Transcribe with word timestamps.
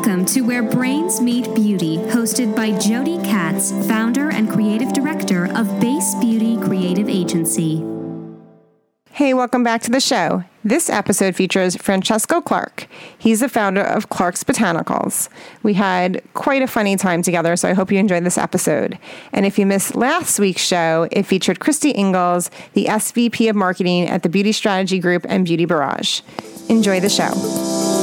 Welcome 0.00 0.24
to 0.24 0.40
Where 0.40 0.62
Brains 0.62 1.20
Meet 1.20 1.54
Beauty, 1.54 1.98
hosted 1.98 2.56
by 2.56 2.72
Jody 2.78 3.18
Katz, 3.18 3.70
founder 3.86 4.30
and 4.30 4.50
creative 4.50 4.94
director 4.94 5.54
of 5.54 5.78
Base 5.78 6.14
Beauty 6.14 6.56
Creative 6.56 7.06
Agency. 7.06 7.84
Hey, 9.10 9.34
welcome 9.34 9.62
back 9.62 9.82
to 9.82 9.90
the 9.90 10.00
show. 10.00 10.42
This 10.64 10.88
episode 10.88 11.36
features 11.36 11.76
Francesco 11.76 12.40
Clark. 12.40 12.86
He's 13.18 13.40
the 13.40 13.48
founder 13.50 13.82
of 13.82 14.08
Clark's 14.08 14.42
Botanicals. 14.42 15.28
We 15.62 15.74
had 15.74 16.22
quite 16.32 16.62
a 16.62 16.66
funny 16.66 16.96
time 16.96 17.20
together, 17.20 17.54
so 17.54 17.68
I 17.68 17.74
hope 17.74 17.92
you 17.92 17.98
enjoyed 17.98 18.24
this 18.24 18.38
episode. 18.38 18.98
And 19.34 19.44
if 19.44 19.58
you 19.58 19.66
missed 19.66 19.96
last 19.96 20.40
week's 20.40 20.64
show, 20.64 21.08
it 21.12 21.24
featured 21.24 21.60
Christy 21.60 21.94
Ingalls, 21.94 22.50
the 22.72 22.86
SVP 22.86 23.50
of 23.50 23.56
Marketing 23.56 24.08
at 24.08 24.22
the 24.22 24.30
Beauty 24.30 24.52
Strategy 24.52 24.98
Group 24.98 25.26
and 25.28 25.44
Beauty 25.44 25.66
Barrage. 25.66 26.22
Enjoy 26.70 27.00
the 27.00 27.10
show. 27.10 27.99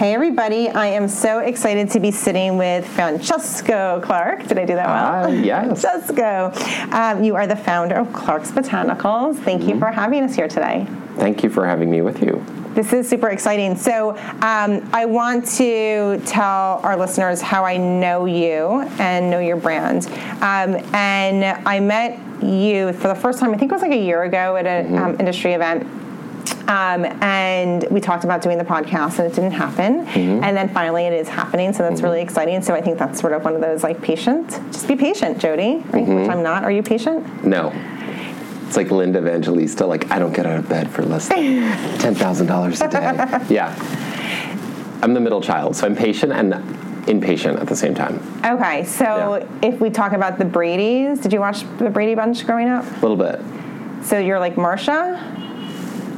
Hey, 0.00 0.14
everybody. 0.14 0.70
I 0.70 0.86
am 0.86 1.08
so 1.08 1.40
excited 1.40 1.90
to 1.90 2.00
be 2.00 2.10
sitting 2.10 2.56
with 2.56 2.88
Francesco 2.88 4.00
Clark. 4.02 4.46
Did 4.46 4.56
I 4.56 4.64
do 4.64 4.74
that 4.74 4.86
well? 4.86 5.24
Uh, 5.24 5.28
yes. 5.42 5.82
Francesco. 5.82 6.52
Um, 6.90 7.22
you 7.22 7.36
are 7.36 7.46
the 7.46 7.54
founder 7.54 7.96
of 7.96 8.10
Clark's 8.10 8.50
Botanicals. 8.50 9.36
Thank 9.40 9.64
you 9.64 9.78
for 9.78 9.88
having 9.88 10.22
us 10.22 10.34
here 10.34 10.48
today. 10.48 10.86
Thank 11.16 11.42
you 11.42 11.50
for 11.50 11.66
having 11.66 11.90
me 11.90 12.00
with 12.00 12.22
you. 12.22 12.42
This 12.72 12.94
is 12.94 13.10
super 13.10 13.28
exciting. 13.28 13.76
So, 13.76 14.16
um, 14.40 14.88
I 14.94 15.04
want 15.04 15.46
to 15.58 16.18
tell 16.24 16.80
our 16.82 16.96
listeners 16.96 17.42
how 17.42 17.66
I 17.66 17.76
know 17.76 18.24
you 18.24 18.80
and 18.98 19.28
know 19.28 19.40
your 19.40 19.58
brand. 19.58 20.06
Um, 20.40 20.82
and 20.94 21.44
I 21.44 21.78
met 21.78 22.18
you 22.42 22.94
for 22.94 23.08
the 23.08 23.14
first 23.14 23.38
time, 23.38 23.52
I 23.52 23.58
think 23.58 23.70
it 23.70 23.74
was 23.74 23.82
like 23.82 23.92
a 23.92 24.02
year 24.02 24.22
ago 24.22 24.56
at 24.56 24.66
an 24.66 24.96
um, 24.96 25.16
industry 25.20 25.52
event. 25.52 25.86
Um, 26.68 27.04
and 27.20 27.84
we 27.90 28.00
talked 28.00 28.22
about 28.24 28.42
doing 28.42 28.56
the 28.56 28.64
podcast 28.64 29.18
and 29.18 29.26
it 29.30 29.34
didn't 29.34 29.50
happen 29.52 30.06
mm-hmm. 30.06 30.44
and 30.44 30.56
then 30.56 30.68
finally 30.68 31.04
it 31.04 31.12
is 31.12 31.28
happening 31.28 31.72
so 31.72 31.82
that's 31.82 31.96
mm-hmm. 31.96 32.04
really 32.06 32.20
exciting 32.22 32.62
so 32.62 32.74
i 32.74 32.80
think 32.80 32.96
that's 32.96 33.18
sort 33.20 33.32
of 33.32 33.42
one 33.44 33.56
of 33.56 33.60
those 33.60 33.82
like 33.82 34.00
patient 34.00 34.48
just 34.70 34.86
be 34.86 34.94
patient 34.94 35.40
jody 35.40 35.78
right 35.78 36.04
mm-hmm. 36.04 36.14
which 36.14 36.28
i'm 36.30 36.44
not 36.44 36.62
are 36.62 36.70
you 36.70 36.82
patient 36.82 37.44
No. 37.44 37.72
It's 38.66 38.76
like 38.76 38.92
Linda 38.92 39.18
Evangelista, 39.18 39.84
like, 39.84 40.08
I 40.12 40.20
don't 40.20 40.32
get 40.32 40.46
out 40.46 40.58
of 40.60 40.68
bed 40.68 40.88
for 40.88 41.02
less 41.02 41.28
than 41.28 41.38
$10,000 41.98 42.86
a 42.86 42.88
day. 42.88 43.52
yeah. 43.52 43.74
I'm 45.02 45.12
the 45.12 45.18
middle 45.18 45.40
child, 45.40 45.74
so 45.74 45.88
I'm 45.88 45.96
patient 45.96 46.30
and 46.32 46.54
impatient 47.08 47.58
at 47.58 47.66
the 47.66 47.74
same 47.74 47.94
time. 47.96 48.20
okay 48.44 48.84
so 48.84 49.04
Yeah. 49.36 49.68
if 49.68 49.80
we 49.80 49.90
talk 49.90 50.12
about 50.12 50.38
the 50.38 50.44
brady's 50.44 51.18
did 51.18 51.32
you 51.32 51.40
watch 51.40 51.64
the 51.78 51.90
brady 51.90 52.14
bunch 52.14 52.46
growing 52.46 52.68
up 52.68 52.84
A 52.84 53.00
little 53.04 53.16
bit. 53.16 53.40
so 54.04 54.18
you're 54.18 54.38
like 54.38 54.54
marsha 54.54 55.18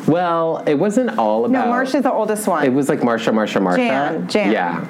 Well, 0.06 0.62
it 0.66 0.74
wasn't 0.74 1.18
all 1.18 1.44
about. 1.44 1.66
no 1.66 1.72
marsha's 1.72 2.02
the 2.02 2.12
oldest 2.12 2.46
one 2.48 2.64
It 2.64 2.72
was 2.72 2.88
like 2.88 3.00
Marsha, 3.00 3.32
Marsha, 3.32 3.60
Marsha. 3.62 3.76
Jan, 3.76 4.28
Jan. 4.28 4.52
Yeah. 4.52 4.84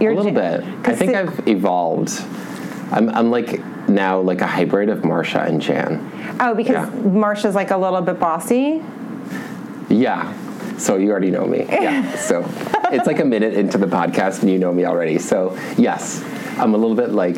you're 0.00 0.12
a 0.12 0.16
little 0.16 0.32
Jan- 0.32 0.60
bit. 0.82 0.88
I 0.88 0.94
think 0.94 1.12
it- 1.12 1.16
I've 1.16 1.46
evolved. 1.48 2.12
I'm, 2.90 3.10
I'm 3.10 3.30
like 3.30 3.60
now 3.88 4.20
like 4.20 4.40
a 4.40 4.46
hybrid 4.46 4.88
of 4.88 5.00
Marsha 5.00 5.46
and 5.46 5.60
Jan. 5.60 6.36
oh 6.40 6.54
because 6.54 6.74
Yeah. 6.88 7.00
marsha's 7.02 7.54
like 7.54 7.70
a 7.70 7.76
little 7.76 8.00
bit 8.00 8.18
bossy 8.18 8.82
Yeah. 9.88 10.32
So 10.78 10.96
you 10.96 11.10
already 11.10 11.30
know 11.30 11.46
me. 11.46 11.66
Yeah. 11.68 12.14
So 12.16 12.44
it's 12.92 13.06
like 13.06 13.20
a 13.20 13.24
minute 13.24 13.54
into 13.54 13.76
the 13.78 13.86
podcast 13.86 14.42
and 14.42 14.50
you 14.50 14.58
know 14.58 14.72
me 14.72 14.84
already. 14.86 15.18
So 15.18 15.56
yes, 15.76 16.22
I'm 16.58 16.74
a 16.74 16.78
little 16.78 16.96
bit 16.96 17.10
like 17.10 17.36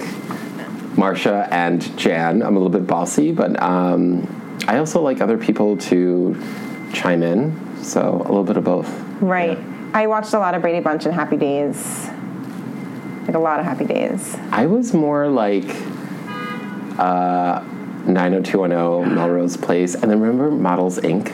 Marsha 0.97 1.48
and 1.50 1.80
Jan. 1.98 2.42
I'm 2.42 2.56
a 2.56 2.61
little 2.61 2.69
bit 2.78 2.86
bossy, 2.86 3.33
but 3.33 3.61
um, 3.62 4.27
I 4.69 4.78
also 4.78 5.00
like 5.00 5.20
other 5.20 5.39
people 5.39 5.77
to 5.78 6.34
chime 6.92 7.22
in. 7.22 7.83
So 7.83 8.16
a 8.16 8.28
little 8.28 8.44
bit 8.44 8.56
of 8.56 8.64
both. 8.64 8.88
right 9.20 9.58
i 9.94 10.06
watched 10.06 10.34
a 10.34 10.38
lot 10.38 10.55
of 10.55 10.62
brady 10.62 10.80
bunch 10.80 11.05
and 11.06 11.14
happy 11.14 11.36
days 11.36 12.06
like 13.27 13.34
a 13.34 13.38
lot 13.38 13.58
of 13.58 13.64
happy 13.66 13.84
days 13.84 14.36
I 14.52 14.66
was 14.66 14.92
more 14.94 15.28
like 15.28 15.68
uh, 16.98 17.62
90210 18.06 19.14
Melrose 19.14 19.56
Place, 19.56 19.95
and 19.95 20.11
then 20.11 20.20
remember 20.20 20.51
Models 20.51 20.98
Inc. 21.01 21.28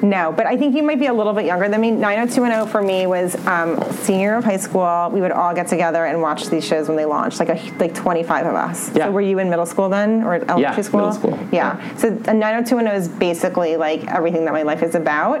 No, 0.00 0.32
but 0.32 0.46
I 0.46 0.56
think 0.56 0.76
you 0.76 0.82
might 0.84 1.00
be 1.00 1.06
a 1.06 1.12
little 1.12 1.32
bit 1.32 1.44
younger 1.44 1.68
than 1.68 1.80
me. 1.80 1.90
90210 1.90 2.70
for 2.70 2.80
me 2.82 3.06
was 3.08 3.34
um, 3.46 3.82
senior 3.94 4.36
of 4.36 4.44
high 4.44 4.56
school. 4.56 5.10
We 5.12 5.20
would 5.20 5.32
all 5.32 5.52
get 5.54 5.66
together 5.66 6.04
and 6.06 6.22
watch 6.22 6.46
these 6.48 6.64
shows 6.64 6.86
when 6.86 6.96
they 6.96 7.04
launched, 7.04 7.40
like 7.40 7.48
a, 7.48 7.60
like 7.78 7.94
25 7.94 8.46
of 8.46 8.54
us. 8.54 8.94
Yeah. 8.94 9.06
So 9.06 9.10
were 9.10 9.20
you 9.20 9.40
in 9.40 9.50
middle 9.50 9.66
school 9.66 9.88
then 9.88 10.22
or 10.22 10.34
elementary 10.34 10.62
Yeah, 10.62 10.80
school? 10.82 11.00
middle 11.00 11.12
school. 11.14 11.38
Yeah. 11.50 11.96
So 11.96 12.08
a 12.08 12.32
90210 12.34 12.94
is 12.94 13.08
basically 13.08 13.76
like 13.76 14.04
everything 14.06 14.44
that 14.44 14.52
my 14.52 14.62
life 14.62 14.84
is 14.84 14.94
about. 14.94 15.40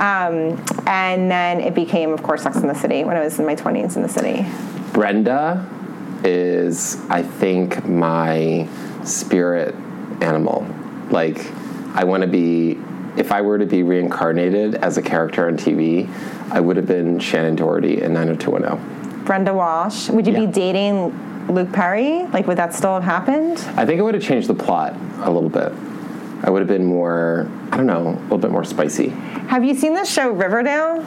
Um, 0.00 0.64
and 0.86 1.30
then 1.30 1.60
it 1.60 1.74
became, 1.74 2.10
of 2.12 2.22
course, 2.22 2.42
Sex 2.44 2.56
in 2.56 2.66
the 2.66 2.74
City 2.74 3.04
when 3.04 3.16
I 3.16 3.20
was 3.20 3.38
in 3.38 3.44
my 3.44 3.56
20s 3.56 3.96
in 3.96 4.02
the 4.02 4.08
city. 4.08 4.46
Brenda 4.92 5.68
is, 6.24 6.96
I 7.10 7.22
think, 7.22 7.86
my 7.86 8.66
spirit 9.04 9.74
animal. 10.22 10.66
Like, 11.10 11.44
I 11.94 12.04
want 12.04 12.22
to 12.22 12.26
be, 12.26 12.78
if 13.18 13.32
I 13.32 13.40
were 13.42 13.58
to 13.58 13.66
be 13.66 13.82
reincarnated 13.82 14.76
as 14.76 14.96
a 14.96 15.02
character 15.02 15.48
on 15.48 15.56
TV, 15.56 16.08
I 16.50 16.60
would 16.60 16.76
have 16.76 16.86
been 16.86 17.18
Shannen 17.18 17.56
Doherty 17.56 18.00
in 18.00 18.12
90210. 18.14 19.24
Brenda 19.24 19.52
Walsh. 19.52 20.08
Would 20.08 20.26
you 20.26 20.32
Yeah. 20.32 20.40
be 20.40 20.46
dating 20.46 21.12
Luke 21.48 21.72
Perry? 21.72 22.26
Like, 22.32 22.46
would 22.46 22.56
that 22.58 22.72
still 22.74 22.94
have 22.94 23.02
happened? 23.04 23.62
I 23.76 23.84
think 23.84 23.98
it 23.98 24.02
would 24.02 24.14
have 24.14 24.22
changed 24.22 24.48
the 24.48 24.54
plot 24.54 24.94
a 25.22 25.30
little 25.30 25.50
bit. 25.50 25.72
I 26.44 26.50
would 26.50 26.60
have 26.60 26.68
been 26.68 26.84
more, 26.86 27.48
I 27.72 27.76
don't 27.76 27.86
know, 27.86 28.16
a 28.16 28.22
little 28.22 28.38
bit 28.38 28.52
more 28.52 28.64
spicy. 28.64 29.08
Have 29.48 29.64
you 29.64 29.74
seen 29.74 29.94
the 29.94 30.04
show 30.04 30.30
Riverdale? 30.30 31.04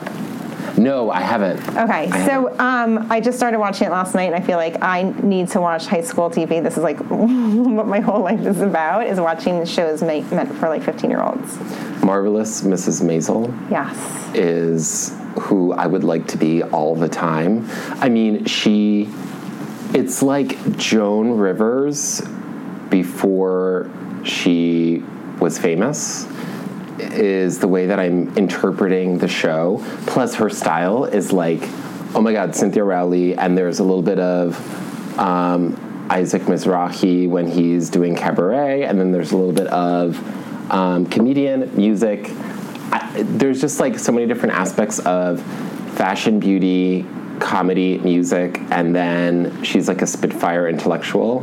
No, 0.76 1.10
I 1.10 1.20
haven't. 1.20 1.60
Okay, 1.68 2.08
I 2.10 2.26
so 2.26 2.58
um, 2.58 3.10
I 3.10 3.20
just 3.20 3.36
started 3.36 3.58
watching 3.58 3.86
it 3.86 3.90
last 3.90 4.14
night, 4.14 4.32
and 4.32 4.34
I 4.34 4.40
feel 4.40 4.56
like 4.56 4.82
I 4.82 5.02
need 5.22 5.48
to 5.48 5.60
watch 5.60 5.86
high 5.86 6.00
school 6.00 6.30
TV. 6.30 6.62
This 6.62 6.76
is 6.76 6.82
like 6.82 6.98
what 7.08 7.86
my 7.86 8.00
whole 8.00 8.20
life 8.20 8.40
is 8.40 8.60
about: 8.60 9.06
is 9.06 9.20
watching 9.20 9.64
shows 9.64 10.02
meant 10.02 10.54
for 10.56 10.68
like 10.68 10.82
fifteen-year-olds. 10.82 11.58
Marvelous 12.02 12.62
Mrs. 12.62 13.02
Maisel. 13.02 13.70
Yes. 13.70 13.96
is 14.34 15.16
who 15.40 15.72
I 15.72 15.86
would 15.86 16.04
like 16.04 16.26
to 16.28 16.36
be 16.36 16.62
all 16.62 16.94
the 16.94 17.08
time. 17.08 17.66
I 18.00 18.08
mean, 18.08 18.44
she, 18.44 19.08
it's 19.94 20.22
like 20.22 20.76
Joan 20.76 21.38
Rivers 21.38 22.22
before 22.90 23.90
she 24.24 25.02
was 25.40 25.58
famous 25.58 26.26
is 26.98 27.58
the 27.58 27.68
way 27.68 27.86
that 27.86 27.98
I'm 27.98 28.36
interpreting 28.36 29.18
the 29.18 29.28
show. 29.28 29.82
Plus, 30.06 30.34
her 30.36 30.50
style 30.50 31.04
is 31.04 31.32
like, 31.32 31.60
oh 32.14 32.20
my 32.20 32.32
God, 32.32 32.54
Cynthia 32.54 32.84
Rowley, 32.84 33.36
and 33.36 33.56
there's 33.56 33.78
a 33.78 33.84
little 33.84 34.02
bit 34.02 34.18
of 34.18 35.18
um, 35.18 36.06
Isaac 36.10 36.42
Mizrahi 36.42 37.28
when 37.28 37.48
he's 37.48 37.90
doing 37.90 38.14
cabaret, 38.14 38.84
and 38.84 39.00
then 39.00 39.12
there's 39.12 39.32
a 39.32 39.36
little 39.36 39.52
bit 39.52 39.68
of 39.68 40.18
um, 40.70 41.06
comedian, 41.06 41.74
music. 41.76 42.30
I, 42.92 43.22
there's 43.22 43.60
just 43.60 43.80
like 43.80 43.98
so 43.98 44.12
many 44.12 44.26
different 44.26 44.54
aspects 44.54 44.98
of 45.00 45.42
fashion, 45.94 46.38
beauty, 46.40 47.06
comedy, 47.40 47.98
music, 47.98 48.58
and 48.70 48.94
then 48.94 49.62
she's 49.64 49.88
like 49.88 50.02
a 50.02 50.06
Spitfire 50.06 50.68
intellectual 50.68 51.40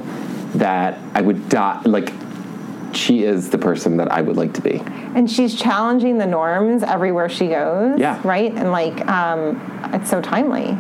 that 0.56 0.98
I 1.14 1.22
would 1.22 1.50
die 1.50 1.82
like. 1.86 2.12
She 2.94 3.24
is 3.24 3.50
the 3.50 3.58
person 3.58 3.98
that 3.98 4.12
I 4.12 4.22
would 4.22 4.38
like 4.38 4.54
to 4.54 4.62
be. 4.62 4.82
And 5.16 5.30
she's 5.30 5.56
challenging 5.56 6.18
the 6.18 6.26
norms 6.26 6.84
everywhere 6.84 7.30
she 7.30 7.48
goes. 7.48 8.00
Yeah. 8.00 8.20
Right. 8.24 8.52
And 8.52 8.72
like, 8.72 9.06
um, 9.08 9.62
it's 9.94 10.10
so 10.10 10.22
timely. 10.22 10.78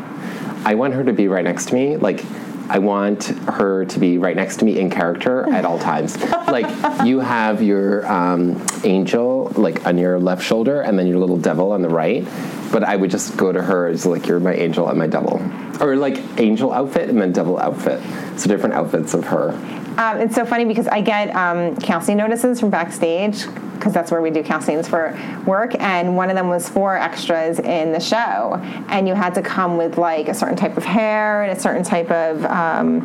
I 0.65 0.75
want 0.75 0.93
her 0.93 1.03
to 1.03 1.13
be 1.13 1.27
right 1.27 1.43
next 1.43 1.69
to 1.69 1.73
me. 1.73 1.97
Like, 1.97 2.23
I 2.69 2.77
want 2.77 3.25
her 3.25 3.85
to 3.85 3.99
be 3.99 4.19
right 4.19 4.35
next 4.35 4.57
to 4.57 4.65
me 4.65 4.79
in 4.79 4.91
character 4.91 5.49
at 5.49 5.65
all 5.65 5.79
times. 5.79 6.21
like, 6.47 6.67
you 7.05 7.19
have 7.19 7.63
your 7.63 8.05
um, 8.11 8.63
angel, 8.83 9.51
like, 9.55 9.87
on 9.87 9.97
your 9.97 10.19
left 10.19 10.43
shoulder, 10.43 10.81
and 10.81 10.97
then 10.97 11.07
your 11.07 11.17
little 11.17 11.37
devil 11.37 11.71
on 11.71 11.81
the 11.81 11.89
right. 11.89 12.27
But 12.71 12.83
I 12.83 12.95
would 12.95 13.09
just 13.11 13.35
go 13.37 13.51
to 13.51 13.61
her 13.61 13.87
as, 13.87 14.05
like, 14.05 14.27
you're 14.27 14.39
my 14.39 14.53
angel 14.53 14.87
and 14.89 14.97
my 14.97 15.07
devil. 15.07 15.41
Or, 15.81 15.95
like, 15.95 16.17
angel 16.39 16.71
outfit 16.71 17.09
and 17.09 17.19
then 17.21 17.31
devil 17.31 17.57
outfit. 17.57 18.01
So, 18.39 18.47
different 18.47 18.75
outfits 18.75 19.13
of 19.13 19.25
her. 19.25 19.49
Um, 19.97 20.17
it's 20.21 20.35
so 20.35 20.45
funny 20.45 20.65
because 20.65 20.87
I 20.87 21.01
get 21.01 21.35
um, 21.35 21.75
counseling 21.77 22.17
notices 22.17 22.59
from 22.59 22.69
backstage 22.69 23.45
because 23.73 23.93
that's 23.93 24.11
where 24.11 24.21
we 24.21 24.29
do 24.29 24.43
counselings 24.43 24.87
for 24.87 25.17
work, 25.45 25.73
and 25.79 26.15
one 26.17 26.29
of 26.29 26.35
them 26.35 26.47
was 26.49 26.67
for 26.67 26.97
extras 26.97 27.59
in 27.59 27.91
the 27.93 27.99
show, 27.99 28.59
and 28.89 29.07
you 29.07 29.13
had 29.13 29.33
to 29.35 29.41
come 29.41 29.77
with 29.77 29.97
like 29.97 30.27
a 30.27 30.33
certain 30.33 30.57
type 30.57 30.75
of 30.75 30.83
hair 30.83 31.43
and 31.43 31.57
a 31.57 31.59
certain 31.59 31.83
type 31.83 32.11
of. 32.11 32.43
Um, 32.45 33.01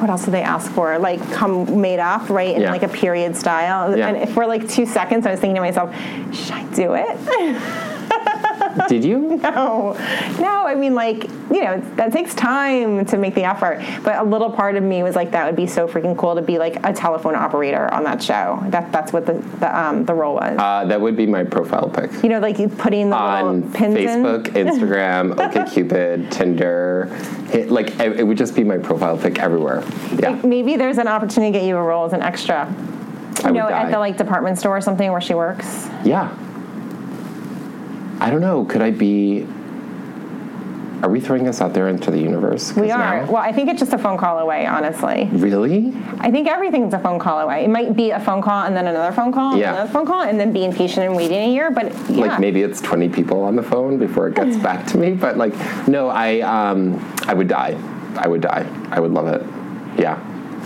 what 0.00 0.08
else 0.08 0.24
did 0.24 0.32
they 0.32 0.42
ask 0.42 0.70
for? 0.72 0.98
Like 0.98 1.20
come 1.32 1.80
made 1.82 1.98
up, 2.00 2.28
right, 2.30 2.54
in 2.54 2.62
Yeah. 2.62 2.70
like 2.70 2.82
a 2.82 2.88
period 2.88 3.36
style. 3.36 3.96
Yeah. 3.96 4.08
And 4.08 4.30
for 4.34 4.46
like 4.46 4.66
two 4.68 4.86
seconds, 4.86 5.26
I 5.26 5.30
was 5.32 5.40
thinking 5.40 5.56
to 5.56 5.60
myself, 5.60 5.94
should 6.34 6.52
I 6.52 6.64
do 6.74 6.94
it? 6.94 7.90
Did 8.88 9.04
you? 9.04 9.40
No, 9.44 9.92
no. 10.40 10.66
I 10.66 10.74
mean, 10.74 10.94
like 10.94 11.24
you 11.50 11.62
know, 11.62 11.80
that 11.96 12.12
takes 12.12 12.34
time 12.34 13.04
to 13.06 13.18
make 13.18 13.34
the 13.34 13.44
effort. 13.44 13.84
But 14.02 14.18
a 14.18 14.22
little 14.22 14.50
part 14.50 14.76
of 14.76 14.82
me 14.82 15.02
was 15.02 15.14
like, 15.14 15.30
that 15.32 15.44
would 15.46 15.56
be 15.56 15.66
so 15.66 15.86
freaking 15.86 16.16
cool 16.16 16.34
to 16.34 16.42
be 16.42 16.58
like 16.58 16.84
a 16.84 16.92
telephone 16.92 17.34
operator 17.34 17.92
on 17.92 18.04
that 18.04 18.22
show. 18.22 18.62
That 18.68 18.90
that's 18.90 19.12
what 19.12 19.26
the 19.26 19.34
the, 19.60 19.78
um, 19.78 20.04
the 20.04 20.14
role 20.14 20.34
was. 20.36 20.58
Uh, 20.58 20.84
that 20.86 21.00
would 21.00 21.16
be 21.16 21.26
my 21.26 21.44
profile 21.44 21.90
pic. 21.90 22.10
you 22.22 22.28
know, 22.30 22.38
like 22.40 22.58
you 22.58 22.68
putting 22.68 23.10
the 23.10 23.16
on 23.16 23.60
little 23.62 23.72
pins 23.78 23.96
Facebook, 23.96 24.48
in. 24.56 24.66
Instagram, 24.74 25.34
OkCupid, 25.34 26.30
Tinder. 26.30 27.08
It, 27.52 27.70
like 27.70 27.90
it, 28.00 28.20
it 28.20 28.24
would 28.24 28.38
just 28.38 28.54
be 28.56 28.64
my 28.64 28.78
profile 28.78 29.18
pic 29.18 29.38
everywhere. 29.38 29.84
Yeah, 30.18 30.40
Maybe 30.44 30.76
there's 30.76 30.98
an 30.98 31.08
opportunity 31.08 31.52
to 31.52 31.58
get 31.58 31.66
you 31.68 31.76
a 31.76 31.82
role 31.82 32.06
as 32.06 32.12
an 32.12 32.22
extra. 32.22 32.72
I 33.44 33.48
You 33.48 33.54
know, 33.54 33.68
at 33.68 33.90
the 33.90 33.98
like 33.98 34.16
department 34.16 34.58
store 34.58 34.76
or 34.76 34.80
something 34.80 35.10
where 35.12 35.20
she 35.20 35.34
works. 35.34 35.86
yeah. 36.04 36.34
I 38.24 38.30
don't 38.30 38.40
know. 38.40 38.64
Could 38.64 38.80
I 38.82 38.90
be? 38.90 39.46
Are 41.02 41.10
we 41.10 41.20
throwing 41.20 41.44
this 41.44 41.60
out 41.60 41.74
there 41.74 41.88
into 41.88 42.10
the 42.10 42.18
universe? 42.18 42.74
We 42.74 42.90
are. 42.90 43.20
now- 43.26 43.30
Well, 43.30 43.42
I 43.42 43.52
think 43.52 43.68
it's 43.68 43.78
just 43.78 43.92
a 43.92 43.98
phone 43.98 44.16
call 44.16 44.38
away, 44.38 44.64
honestly. 44.64 45.28
really? 45.32 45.92
I 46.20 46.30
think 46.30 46.48
everything's 46.48 46.94
a 46.94 46.98
phone 46.98 47.18
call 47.18 47.40
away. 47.40 47.62
It 47.64 47.68
might 47.68 47.94
be 47.94 48.10
a 48.12 48.20
phone 48.20 48.40
call 48.40 48.62
and 48.64 48.74
then 48.74 48.86
another 48.86 49.12
phone 49.12 49.30
call, 49.30 49.50
and 49.52 49.60
Yeah. 49.60 49.74
another 49.74 49.92
phone 49.92 50.06
call, 50.06 50.22
and 50.22 50.40
then 50.40 50.50
being 50.54 50.72
patient 50.72 51.04
and 51.04 51.14
waiting 51.14 51.36
a 51.42 51.52
year. 51.52 51.70
But 51.70 51.92
yeah, 52.08 52.24
Like 52.28 52.40
maybe 52.40 52.62
it's 52.62 52.80
20 52.80 53.10
people 53.10 53.42
on 53.42 53.54
the 53.54 53.62
phone 53.62 53.98
before 53.98 54.28
it 54.28 54.34
gets 54.34 54.56
back 54.56 54.86
to 54.86 54.96
me. 54.98 55.10
But 55.12 55.36
like, 55.36 55.52
no, 55.86 56.08
I 56.08 56.40
um, 56.40 56.98
I 57.28 57.34
would 57.34 57.48
die. 57.48 57.76
I 58.16 58.26
would 58.26 58.40
die. 58.40 58.64
I 58.90 58.98
would 59.00 59.12
love 59.12 59.26
it. 59.26 59.42
Yeah. 59.98 60.16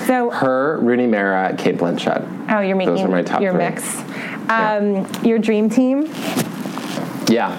so 0.06 0.30
Her, 0.30 0.78
Rooney 0.80 1.08
Mara, 1.08 1.52
Cate 1.58 1.78
Blanchett. 1.78 2.24
oh, 2.50 2.60
you're 2.60 2.76
making 2.76 2.94
Those 2.94 3.04
are 3.04 3.08
my 3.08 3.22
top 3.22 3.40
your 3.40 3.50
three. 3.54 3.64
mix. 3.64 4.00
Um, 4.48 5.04
Your 5.24 5.38
dream 5.40 5.68
team. 5.68 6.08
Yeah. 7.28 7.56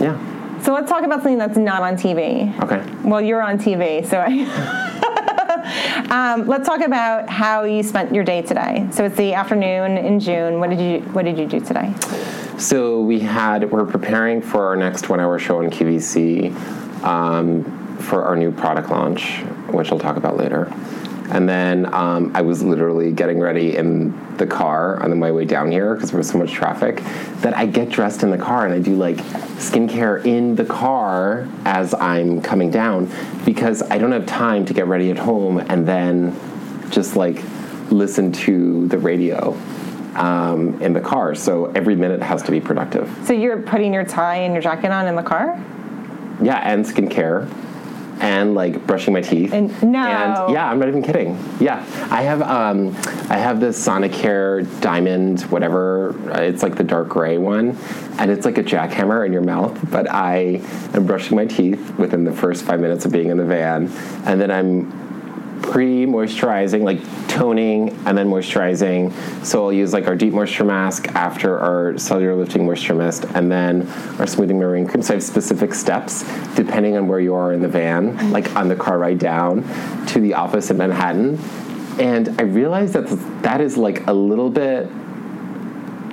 Yeah. 0.00 0.60
So 0.62 0.72
let's 0.72 0.88
talk 0.88 1.02
about 1.04 1.22
something 1.22 1.38
that's 1.38 1.58
not 1.58 1.82
on 1.82 1.96
TV. 1.96 2.56
Okay. 2.62 2.84
Well, 3.02 3.20
you're 3.20 3.42
on 3.42 3.58
TV, 3.58 4.06
so 4.06 4.18
I. 4.18 4.46
um, 6.10 6.46
let's 6.46 6.68
talk 6.68 6.80
about 6.80 7.28
how 7.28 7.64
you 7.64 7.82
spent 7.82 8.14
your 8.14 8.24
day 8.24 8.42
today. 8.42 8.86
So 8.92 9.04
it's 9.04 9.16
the 9.16 9.34
afternoon 9.34 9.98
in 9.98 10.20
June. 10.20 10.60
What 10.60 10.70
did 10.70 10.80
you 10.80 11.00
What 11.12 11.24
did 11.24 11.38
you 11.38 11.46
do 11.46 11.60
today? 11.60 11.94
So 12.58 13.00
we 13.00 13.18
had 13.18 13.70
we're 13.70 13.84
preparing 13.84 14.40
for 14.40 14.66
our 14.66 14.76
next 14.76 15.08
one-hour 15.08 15.38
show 15.38 15.58
on 15.58 15.70
QVC 15.70 16.54
um, 17.02 17.98
for 17.98 18.24
our 18.24 18.36
new 18.36 18.52
product 18.52 18.90
launch, 18.90 19.40
which 19.70 19.90
I'll 19.90 19.98
talk 19.98 20.16
about 20.16 20.36
later. 20.36 20.72
And 21.32 21.48
then 21.48 21.92
um, 21.94 22.30
I 22.34 22.42
was 22.42 22.62
literally 22.62 23.10
getting 23.10 23.40
ready 23.40 23.74
in 23.74 24.36
the 24.36 24.46
car 24.46 25.02
on 25.02 25.18
my 25.18 25.32
way 25.32 25.46
down 25.46 25.72
here 25.72 25.94
because 25.94 26.10
there 26.10 26.18
was 26.18 26.28
so 26.28 26.36
much 26.36 26.52
traffic 26.52 26.96
that 27.40 27.56
I 27.56 27.64
get 27.64 27.88
dressed 27.88 28.22
in 28.22 28.30
the 28.30 28.36
car 28.36 28.66
and 28.66 28.74
I 28.74 28.78
do 28.78 28.94
like 28.94 29.16
skincare 29.56 30.22
in 30.26 30.56
the 30.56 30.66
car 30.66 31.48
as 31.64 31.94
I'm 31.94 32.42
coming 32.42 32.70
down 32.70 33.10
because 33.46 33.82
I 33.82 33.96
don't 33.96 34.12
have 34.12 34.26
time 34.26 34.66
to 34.66 34.74
get 34.74 34.86
ready 34.86 35.10
at 35.10 35.16
home 35.16 35.58
and 35.58 35.88
then 35.88 36.38
just 36.90 37.16
like 37.16 37.42
listen 37.90 38.30
to 38.32 38.86
the 38.88 38.98
radio 38.98 39.56
um, 40.16 40.82
in 40.82 40.92
the 40.92 41.00
car. 41.00 41.34
So 41.34 41.72
every 41.72 41.96
minute 41.96 42.20
has 42.20 42.42
to 42.42 42.50
be 42.50 42.60
productive. 42.60 43.10
So 43.24 43.32
you're 43.32 43.62
putting 43.62 43.94
your 43.94 44.04
tie 44.04 44.36
and 44.36 44.52
your 44.52 44.62
jacket 44.62 44.90
on 44.90 45.06
in 45.06 45.16
the 45.16 45.22
car. 45.22 45.54
Yeah, 46.42 46.58
and 46.58 46.84
skincare, 46.84 47.48
and 48.20 48.54
like 48.54 48.86
brushing 48.86 49.12
my 49.12 49.20
teeth. 49.20 49.52
And- 49.52 49.70
no. 49.82 49.98
And 49.98 50.52
yeah, 50.52 50.70
I'm 50.70 50.78
not 50.78 50.88
even 50.88 51.02
kidding. 51.02 51.38
Yeah, 51.60 51.78
I 52.10 52.22
have 52.22 52.42
um, 52.42 52.94
I 53.30 53.36
have 53.38 53.60
this 53.60 53.84
Sonicare 53.84 54.64
Diamond, 54.80 55.42
whatever. 55.42 56.14
It's 56.42 56.62
like 56.62 56.76
the 56.76 56.84
dark 56.84 57.08
gray 57.08 57.38
one, 57.38 57.76
and 58.18 58.30
it's 58.30 58.44
like 58.44 58.58
a 58.58 58.62
jackhammer 58.64 59.24
in 59.26 59.32
your 59.32 59.42
mouth. 59.42 59.78
But 59.90 60.10
I 60.10 60.60
am 60.94 61.06
brushing 61.06 61.36
my 61.36 61.46
teeth 61.46 61.96
within 61.98 62.24
the 62.24 62.32
first 62.32 62.64
five 62.64 62.80
minutes 62.80 63.04
of 63.04 63.12
being 63.12 63.28
in 63.30 63.36
the 63.36 63.44
van, 63.44 63.90
and 64.24 64.40
then 64.40 64.50
I'm 64.50 65.11
pre-moisturizing, 65.62 66.82
like 66.82 67.00
toning 67.28 67.90
and 68.06 68.16
then 68.18 68.28
moisturizing. 68.28 69.12
So 69.44 69.64
I'll 69.64 69.72
use 69.72 69.92
like 69.92 70.06
our 70.06 70.16
deep 70.16 70.32
moisture 70.32 70.64
mask 70.64 71.08
after 71.08 71.58
our 71.58 71.96
cellular 71.96 72.34
lifting 72.34 72.66
moisture 72.66 72.94
mist, 72.94 73.24
and 73.34 73.50
then 73.50 73.88
our 74.18 74.26
smoothing 74.26 74.58
marine 74.58 74.86
cream. 74.86 75.02
So 75.02 75.14
I 75.14 75.16
have 75.16 75.22
specific 75.22 75.74
steps 75.74 76.24
depending 76.54 76.96
on 76.96 77.08
where 77.08 77.20
you 77.20 77.34
are 77.34 77.52
in 77.52 77.62
the 77.62 77.68
van, 77.68 78.30
like 78.32 78.54
on 78.56 78.68
the 78.68 78.76
car 78.76 78.98
ride 78.98 79.18
down 79.18 79.62
to 80.08 80.20
the 80.20 80.34
office 80.34 80.70
in 80.70 80.76
Manhattan. 80.76 81.38
And 81.98 82.40
I 82.40 82.44
realized 82.44 82.94
that 82.94 83.06
that 83.42 83.60
is 83.60 83.76
like 83.76 84.06
a 84.06 84.12
little 84.12 84.50
bit 84.50 84.88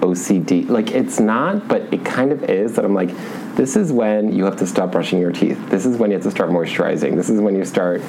OCD. 0.01 0.69
Like 0.69 0.91
it's 0.91 1.19
not, 1.19 1.67
but 1.67 1.93
it 1.93 2.05
kind 2.05 2.31
of 2.31 2.43
is 2.49 2.75
that 2.75 2.85
I'm 2.85 2.93
like, 2.93 3.09
this 3.55 3.75
is 3.75 3.91
when 3.91 4.33
you 4.33 4.45
have 4.45 4.57
to 4.57 4.67
stop 4.67 4.91
brushing 4.91 5.19
your 5.19 5.31
teeth. 5.31 5.69
This 5.69 5.85
is 5.85 5.97
when 5.97 6.11
you 6.11 6.15
have 6.15 6.23
to 6.23 6.31
start 6.31 6.49
moisturizing. 6.49 7.15
This 7.15 7.29
is 7.29 7.41
when 7.41 7.55
you 7.55 7.65
start 7.65 8.01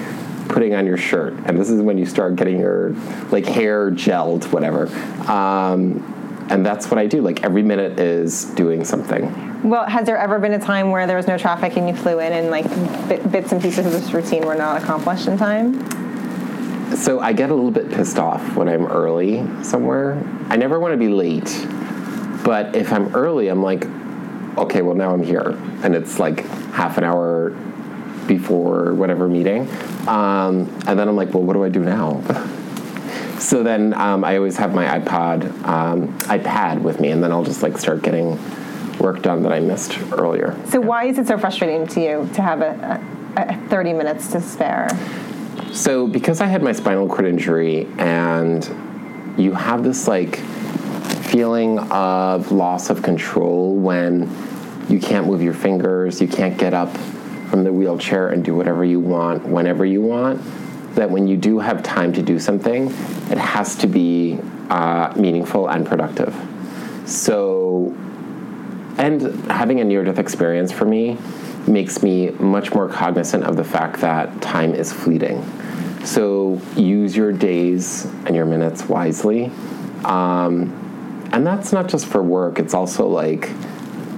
putting 0.50 0.74
on 0.74 0.86
your 0.86 0.96
shirt. 0.96 1.34
And 1.46 1.58
this 1.58 1.70
is 1.70 1.80
when 1.80 1.96
you 1.98 2.06
start 2.06 2.36
getting 2.36 2.58
your 2.58 2.90
like 3.30 3.46
hair 3.46 3.90
gelled, 3.90 4.52
whatever. 4.52 4.86
Um, 5.30 6.46
and 6.50 6.66
that's 6.66 6.90
what 6.90 6.98
I 6.98 7.06
do. 7.06 7.22
Like 7.22 7.44
every 7.44 7.62
minute 7.62 7.98
is 7.98 8.44
doing 8.44 8.84
something. 8.84 9.68
Well, 9.68 9.86
has 9.86 10.06
there 10.06 10.18
ever 10.18 10.38
been 10.38 10.52
a 10.52 10.58
time 10.58 10.90
where 10.90 11.06
there 11.06 11.16
was 11.16 11.28
no 11.28 11.38
traffic 11.38 11.76
and 11.76 11.88
you 11.88 11.94
flew 11.94 12.18
in 12.18 12.32
and 12.32 12.50
like 12.50 12.68
bit, 13.08 13.30
bits 13.30 13.52
and 13.52 13.62
pieces 13.62 13.86
of 13.86 13.92
this 13.92 14.12
routine 14.12 14.44
were 14.44 14.54
not 14.54 14.82
accomplished 14.82 15.28
in 15.28 15.38
time? 15.38 15.74
So 16.96 17.20
I 17.20 17.32
get 17.32 17.50
a 17.50 17.54
little 17.54 17.70
bit 17.70 17.90
pissed 17.90 18.18
off 18.18 18.56
when 18.56 18.68
I'm 18.68 18.86
early 18.86 19.46
somewhere. 19.62 20.22
I 20.48 20.56
never 20.56 20.80
want 20.80 20.92
to 20.92 20.98
be 20.98 21.08
late. 21.08 21.66
But 22.44 22.74
if 22.74 22.92
I'm 22.92 23.14
early, 23.14 23.48
I'm 23.48 23.62
like, 23.62 23.86
okay, 24.58 24.82
well 24.82 24.96
now 24.96 25.12
I'm 25.12 25.22
here, 25.22 25.50
and 25.84 25.94
it's 25.94 26.18
like 26.18 26.44
half 26.72 26.98
an 26.98 27.04
hour 27.04 27.50
before 28.26 28.94
whatever 28.94 29.28
meeting, 29.28 29.62
um, 30.08 30.68
and 30.86 30.98
then 30.98 31.08
I'm 31.08 31.16
like, 31.16 31.32
well, 31.34 31.42
what 31.42 31.54
do 31.54 31.64
I 31.64 31.68
do 31.68 31.80
now? 31.80 32.20
so 33.38 33.62
then 33.62 33.94
um, 33.94 34.24
I 34.24 34.36
always 34.36 34.56
have 34.56 34.74
my 34.74 34.98
iPod, 34.98 35.64
um, 35.64 36.18
iPad 36.20 36.82
with 36.82 37.00
me, 37.00 37.10
and 37.10 37.22
then 37.22 37.32
I'll 37.32 37.44
just 37.44 37.62
like 37.62 37.78
start 37.78 38.02
getting 38.02 38.38
work 38.98 39.22
done 39.22 39.42
that 39.42 39.52
I 39.52 39.60
missed 39.60 39.98
earlier. 40.12 40.56
So 40.66 40.80
why 40.80 41.06
is 41.06 41.18
it 41.18 41.26
so 41.26 41.38
frustrating 41.38 41.86
to 41.88 42.00
you 42.00 42.30
to 42.34 42.42
have 42.42 42.60
a, 42.60 43.02
a, 43.36 43.54
a 43.54 43.68
30 43.68 43.94
minutes 43.94 44.28
to 44.32 44.40
spare? 44.40 44.88
So, 45.72 46.06
because 46.06 46.40
I 46.40 46.46
had 46.46 46.62
my 46.62 46.72
spinal 46.72 47.08
cord 47.08 47.26
injury, 47.26 47.86
and 47.98 48.68
you 49.38 49.52
have 49.52 49.84
this 49.84 50.08
like 50.08 50.36
feeling 51.30 51.78
of 51.78 52.50
loss 52.50 52.90
of 52.90 53.02
control 53.02 53.76
when 53.76 54.28
you 54.88 54.98
can't 54.98 55.26
move 55.26 55.42
your 55.42 55.54
fingers, 55.54 56.20
you 56.20 56.26
can't 56.26 56.58
get 56.58 56.74
up 56.74 56.92
from 57.50 57.64
the 57.64 57.72
wheelchair 57.72 58.28
and 58.28 58.44
do 58.44 58.54
whatever 58.54 58.84
you 58.84 59.00
want 59.00 59.46
whenever 59.46 59.84
you 59.84 60.00
want. 60.00 60.40
That 60.94 61.10
when 61.10 61.28
you 61.28 61.36
do 61.36 61.58
have 61.58 61.82
time 61.82 62.12
to 62.14 62.22
do 62.22 62.38
something, 62.38 62.86
it 63.30 63.38
has 63.38 63.76
to 63.76 63.86
be 63.86 64.38
uh, 64.70 65.12
meaningful 65.16 65.68
and 65.68 65.86
productive. 65.86 66.34
So, 67.06 67.94
and 68.96 69.22
having 69.50 69.80
a 69.80 69.84
near 69.84 70.04
death 70.04 70.18
experience 70.18 70.72
for 70.72 70.84
me 70.84 71.18
makes 71.66 72.02
me 72.02 72.30
much 72.30 72.72
more 72.72 72.88
cognizant 72.88 73.44
of 73.44 73.56
the 73.56 73.64
fact 73.64 74.00
that 74.00 74.40
time 74.40 74.74
is 74.74 74.92
fleeting. 74.92 75.44
So 76.04 76.60
use 76.76 77.16
your 77.16 77.32
days 77.32 78.06
and 78.26 78.34
your 78.34 78.46
minutes 78.46 78.88
wisely. 78.88 79.50
Um, 80.04 81.28
and 81.32 81.46
that's 81.46 81.72
not 81.72 81.88
just 81.88 82.06
for 82.06 82.22
work, 82.22 82.58
it's 82.58 82.74
also 82.74 83.06
like 83.06 83.50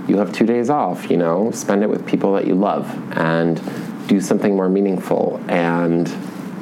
you 0.08 0.18
have 0.18 0.32
two 0.32 0.46
days 0.46 0.70
off, 0.70 1.10
you 1.10 1.16
know, 1.16 1.50
spend 1.52 1.82
it 1.82 1.88
with 1.88 2.06
people 2.06 2.32
that 2.34 2.46
you 2.46 2.54
love 2.54 2.88
and 3.16 3.60
do 4.08 4.20
something 4.20 4.54
more 4.54 4.68
meaningful 4.68 5.40
and 5.48 6.08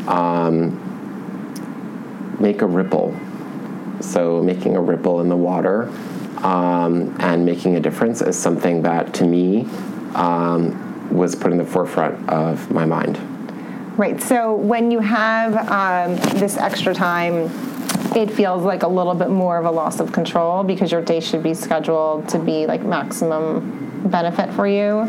um, 0.09 0.77
make 2.39 2.63
a 2.63 2.67
ripple. 2.67 3.19
So, 4.01 4.43
making 4.43 4.77
a 4.77 4.81
ripple 4.81 5.21
in 5.21 5.29
the 5.29 5.37
water 5.37 5.91
um, 6.39 7.15
and 7.21 7.45
making 7.45 7.77
a 7.77 7.81
difference 7.81 8.23
is 8.23 8.39
something 8.39 8.83
that 8.83 9.13
to 9.15 9.25
me 9.25 9.67
um, 10.15 11.11
was 11.11 11.35
put 11.35 11.53
in 11.53 11.59
the 11.59 11.65
forefront 11.65 12.29
of 12.29 12.71
my 12.71 12.85
mind. 12.85 13.19
Right. 13.99 14.21
So 14.23 14.55
when 14.55 14.91
you 14.91 15.01
have 15.01 15.69
um, 15.69 16.17
this 16.39 16.57
extra 16.57 16.95
time, 16.95 17.51
it 18.17 18.31
feels 18.31 18.63
like 18.63 18.83
a 18.83 18.89
little 18.89 19.15
bit 19.15 19.31
more 19.31 19.59
of 19.59 19.67
a 19.67 19.71
loss 19.71 20.01
of 20.01 20.13
control 20.13 20.65
because 20.65 20.91
your 20.93 21.03
day 21.03 21.21
should 21.21 21.43
be 21.43 21.55
scheduled 21.55 22.29
to 22.31 22.39
be 22.39 22.67
like 22.67 22.83
maximum 22.83 24.09
benefit 24.11 24.53
for 24.55 24.67
you. 24.67 25.07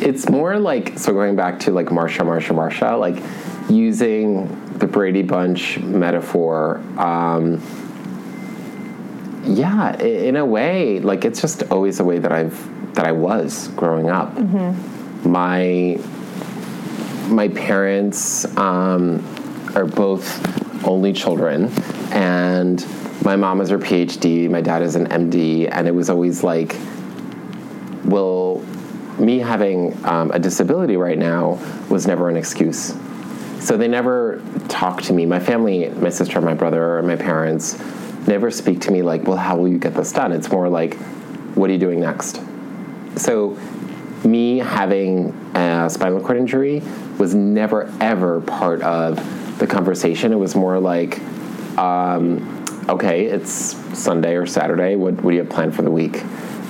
It's 0.00 0.28
more 0.28 0.58
like 0.58 0.98
so 0.98 1.12
going 1.12 1.36
back 1.36 1.60
to 1.60 1.70
like 1.70 1.86
Marsha, 1.86 2.20
Marsha, 2.20 2.54
Marsha, 2.54 2.98
like 2.98 3.22
using 3.70 4.48
the 4.78 4.86
Brady 4.86 5.22
Bunch 5.22 5.78
metaphor. 5.78 6.78
Um, 6.98 7.62
yeah, 9.44 9.96
in 10.00 10.36
a 10.36 10.44
way, 10.44 11.00
like 11.00 11.24
it's 11.24 11.40
just 11.40 11.62
always 11.70 11.98
the 11.98 12.04
way 12.04 12.18
that 12.18 12.32
I've 12.32 12.94
that 12.94 13.06
I 13.06 13.12
was 13.12 13.68
growing 13.68 14.10
up. 14.10 14.36
My 15.24 15.98
my 17.28 17.48
parents 17.48 18.44
um, 18.56 19.24
are 19.74 19.86
both 19.86 20.86
only 20.86 21.12
children, 21.12 21.70
and 22.14 22.86
my 23.24 23.34
mom 23.34 23.60
is 23.60 23.70
her 23.70 23.78
PhD, 23.78 24.48
my 24.48 24.60
dad 24.60 24.82
is 24.82 24.94
an 24.94 25.08
MD, 25.08 25.68
and 25.70 25.88
it 25.88 25.94
was 25.94 26.08
always 26.08 26.44
like, 26.44 26.76
well, 28.04 28.64
me 29.18 29.38
having 29.38 29.98
um, 30.06 30.30
a 30.30 30.38
disability 30.38 30.96
right 30.96 31.18
now 31.18 31.58
was 31.90 32.06
never 32.06 32.28
an 32.28 32.36
excuse. 32.36 32.94
So 33.58 33.76
they 33.76 33.88
never 33.88 34.42
talk 34.68 35.02
to 35.02 35.12
me. 35.12 35.26
My 35.26 35.40
family, 35.40 35.88
my 35.88 36.10
sister, 36.10 36.40
my 36.40 36.54
brother, 36.54 37.02
my 37.02 37.16
parents 37.16 37.78
never 38.28 38.50
speak 38.50 38.80
to 38.82 38.92
me 38.92 39.02
like, 39.02 39.24
well, 39.24 39.36
how 39.36 39.56
will 39.56 39.68
you 39.68 39.78
get 39.78 39.94
this 39.94 40.12
done? 40.12 40.32
It's 40.32 40.50
more 40.50 40.68
like, 40.68 40.94
what 41.54 41.68
are 41.70 41.72
you 41.72 41.78
doing 41.78 42.00
next? 42.00 42.40
So 43.16 43.58
me 44.24 44.58
having 44.58 45.30
a 45.54 45.88
spinal 45.90 46.20
cord 46.20 46.38
injury 46.38 46.82
was 47.18 47.34
never 47.34 47.92
ever 48.00 48.40
part 48.40 48.82
of 48.82 49.58
the 49.58 49.66
conversation. 49.66 50.32
It 50.32 50.38
was 50.38 50.54
more 50.54 50.78
like, 50.78 51.20
um, 51.78 52.64
okay, 52.88 53.26
it's 53.26 53.52
Sunday 53.98 54.36
or 54.36 54.46
Saturday. 54.46 54.96
What, 54.96 55.14
what 55.14 55.30
do 55.30 55.36
you 55.36 55.42
have 55.42 55.50
planned 55.50 55.74
for 55.74 55.82
the 55.82 55.90
week? 55.90 56.22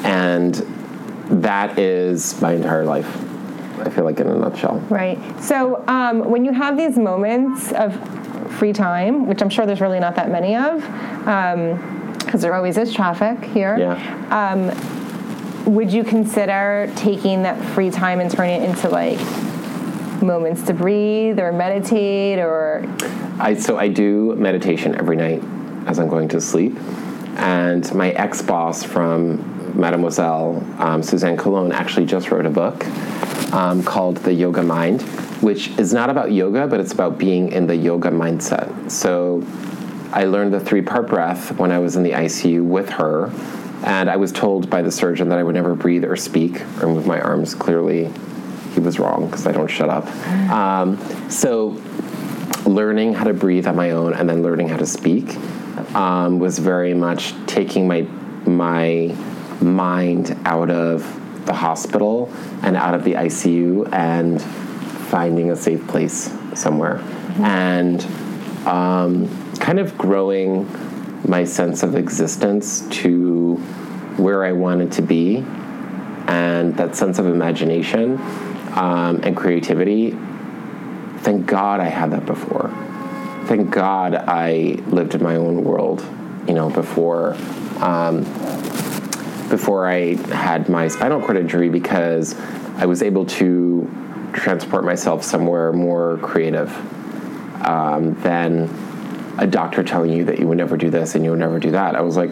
And 0.04 0.54
that 1.30 1.78
is 1.78 2.40
my 2.40 2.52
entire 2.52 2.84
life. 2.84 3.06
I 3.80 3.90
feel 3.90 4.04
like 4.04 4.20
in 4.20 4.28
a 4.28 4.34
nutshell. 4.34 4.78
Right. 4.88 5.18
So 5.40 5.84
um, 5.88 6.30
when 6.30 6.44
you 6.44 6.52
have 6.52 6.76
these 6.76 6.96
moments 6.96 7.72
of 7.72 7.94
free 8.52 8.72
time, 8.72 9.26
which 9.26 9.42
I'm 9.42 9.48
sure 9.48 9.66
there's 9.66 9.80
really 9.80 10.00
not 10.00 10.14
that 10.16 10.30
many 10.30 10.54
of, 10.54 10.80
because 12.18 12.42
there 12.42 12.54
always 12.54 12.78
is 12.78 12.92
traffic 12.92 13.42
here. 13.44 13.76
Yeah. 13.78 14.74
would 15.66 15.92
you 15.92 16.04
consider 16.04 16.92
taking 16.96 17.42
that 17.42 17.62
free 17.74 17.90
time 17.90 18.20
and 18.20 18.30
turning 18.30 18.62
it 18.62 18.68
into 18.68 18.88
like 18.88 19.18
moments 20.22 20.62
to 20.62 20.74
breathe 20.74 21.38
or 21.38 21.52
meditate 21.52 22.38
or 22.38 22.86
I 23.38 23.54
so 23.54 23.76
I 23.76 23.88
do 23.88 24.34
meditation 24.36 24.94
every 24.94 25.16
night 25.16 25.42
as 25.86 25.98
I'm 25.98 26.08
going 26.08 26.28
to 26.28 26.40
sleep, 26.40 26.76
and 27.36 27.92
my 27.94 28.10
ex 28.10 28.40
boss 28.40 28.82
from 28.82 29.78
Mademoiselle, 29.78 30.56
um, 30.78 31.02
Suzan 31.02 31.36
Colón, 31.36 31.72
actually 31.72 32.06
just 32.06 32.30
wrote 32.30 32.46
a 32.46 32.50
book 32.50 32.86
um, 33.52 33.82
called 33.82 34.18
The 34.18 34.32
Yoga 34.32 34.62
Mind, 34.62 35.02
which 35.42 35.68
is 35.78 35.92
not 35.92 36.10
about 36.10 36.32
yoga, 36.32 36.66
but 36.66 36.80
it's 36.80 36.92
about 36.92 37.18
being 37.18 37.52
in 37.52 37.66
the 37.66 37.76
yoga 37.76 38.10
mindset. 38.10 38.90
So 38.90 39.44
I 40.12 40.24
learned 40.24 40.54
the 40.54 40.60
three 40.60 40.82
part 40.82 41.08
breath 41.08 41.58
when 41.58 41.72
I 41.72 41.78
was 41.80 41.96
in 41.96 42.02
the 42.02 42.12
ICU 42.12 42.62
with 42.62 42.88
her, 42.90 43.32
and 43.84 44.08
I 44.08 44.16
was 44.16 44.32
told 44.32 44.70
by 44.70 44.80
the 44.80 44.92
surgeon 44.92 45.28
that 45.30 45.38
I 45.38 45.42
would 45.42 45.54
never 45.54 45.74
breathe 45.74 46.04
or 46.04 46.16
speak 46.16 46.60
or 46.80 46.86
move 46.86 47.06
my 47.06 47.20
arms. 47.20 47.54
Clearly, 47.54 48.12
he 48.74 48.80
was 48.80 48.98
wrong 48.98 49.26
because 49.26 49.46
I 49.46 49.52
don't 49.52 49.70
shut 49.70 49.88
up. 49.88 50.06
Um, 50.50 50.98
so 51.30 51.80
learning 52.66 53.14
how 53.14 53.24
to 53.24 53.34
breathe 53.34 53.66
on 53.66 53.76
my 53.76 53.90
own 53.90 54.14
and 54.14 54.28
then 54.28 54.42
learning 54.42 54.68
how 54.68 54.76
to 54.76 54.86
speak 54.86 55.36
um, 55.94 56.38
was 56.38 56.58
very 56.58 56.94
much 56.94 57.34
taking 57.46 57.86
my 57.86 58.02
my 58.46 59.16
mind 59.60 60.36
out 60.44 60.70
of 60.70 61.46
the 61.46 61.54
hospital 61.54 62.30
and 62.62 62.76
out 62.76 62.94
of 62.94 63.04
the 63.04 63.14
ICU 63.14 63.90
and 63.92 64.42
finding 64.42 65.50
a 65.50 65.56
safe 65.56 65.86
place 65.86 66.32
somewhere 66.54 66.98
and 67.38 68.04
um, 68.66 69.28
kind 69.56 69.78
of 69.78 69.96
growing 69.96 70.68
my 71.26 71.44
sense 71.44 71.82
of 71.82 71.94
existence 71.94 72.86
to 72.88 73.56
where 74.16 74.44
I 74.44 74.52
wanted 74.52 74.92
to 74.92 75.02
be 75.02 75.44
and 76.26 76.76
that 76.76 76.96
sense 76.96 77.18
of 77.18 77.26
imagination 77.26 78.18
um, 78.74 79.20
and 79.22 79.36
creativity 79.36 80.16
thank 81.24 81.46
God 81.46 81.80
I 81.80 81.86
had 81.86 82.10
that 82.12 82.26
before. 82.26 82.68
Thank 83.46 83.70
God 83.70 84.14
I 84.14 84.78
lived 84.88 85.14
in 85.14 85.22
my 85.22 85.36
own 85.36 85.64
world, 85.64 86.04
you 86.46 86.52
know, 86.52 86.68
before 86.68 87.34
um, 87.80 88.24
before 89.48 89.86
I 89.86 90.16
had 90.34 90.68
my 90.68 90.88
spinal 90.88 91.20
cord 91.20 91.36
injury 91.36 91.70
because 91.70 92.38
I 92.76 92.86
was 92.86 93.02
able 93.02 93.24
to 93.26 93.90
transport 94.32 94.84
myself 94.84 95.24
somewhere 95.24 95.72
more 95.72 96.18
creative 96.18 96.70
um, 97.66 98.14
than 98.22 98.68
a 99.38 99.46
doctor 99.46 99.82
telling 99.82 100.12
you 100.12 100.24
that 100.24 100.38
you 100.38 100.46
would 100.46 100.58
never 100.58 100.76
do 100.76 100.90
this 100.90 101.14
and 101.14 101.24
you 101.24 101.30
would 101.30 101.40
never 101.40 101.58
do 101.58 101.70
that. 101.70 101.96
I 101.96 102.02
was 102.02 102.16
like, 102.16 102.30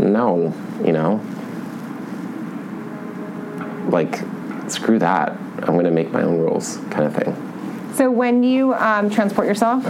no, 0.00 0.54
you 0.84 0.92
know, 0.92 1.20
like 3.90 4.20
screw 4.72 4.98
that. 4.98 5.32
I'm 5.58 5.74
going 5.74 5.84
to 5.84 5.90
make 5.90 6.10
my 6.10 6.22
own 6.22 6.38
rules, 6.38 6.78
kind 6.90 7.04
of 7.04 7.14
thing. 7.14 7.94
So 7.94 8.10
when 8.10 8.42
you 8.42 8.74
um, 8.74 9.10
transport 9.10 9.46
yourself 9.46 9.84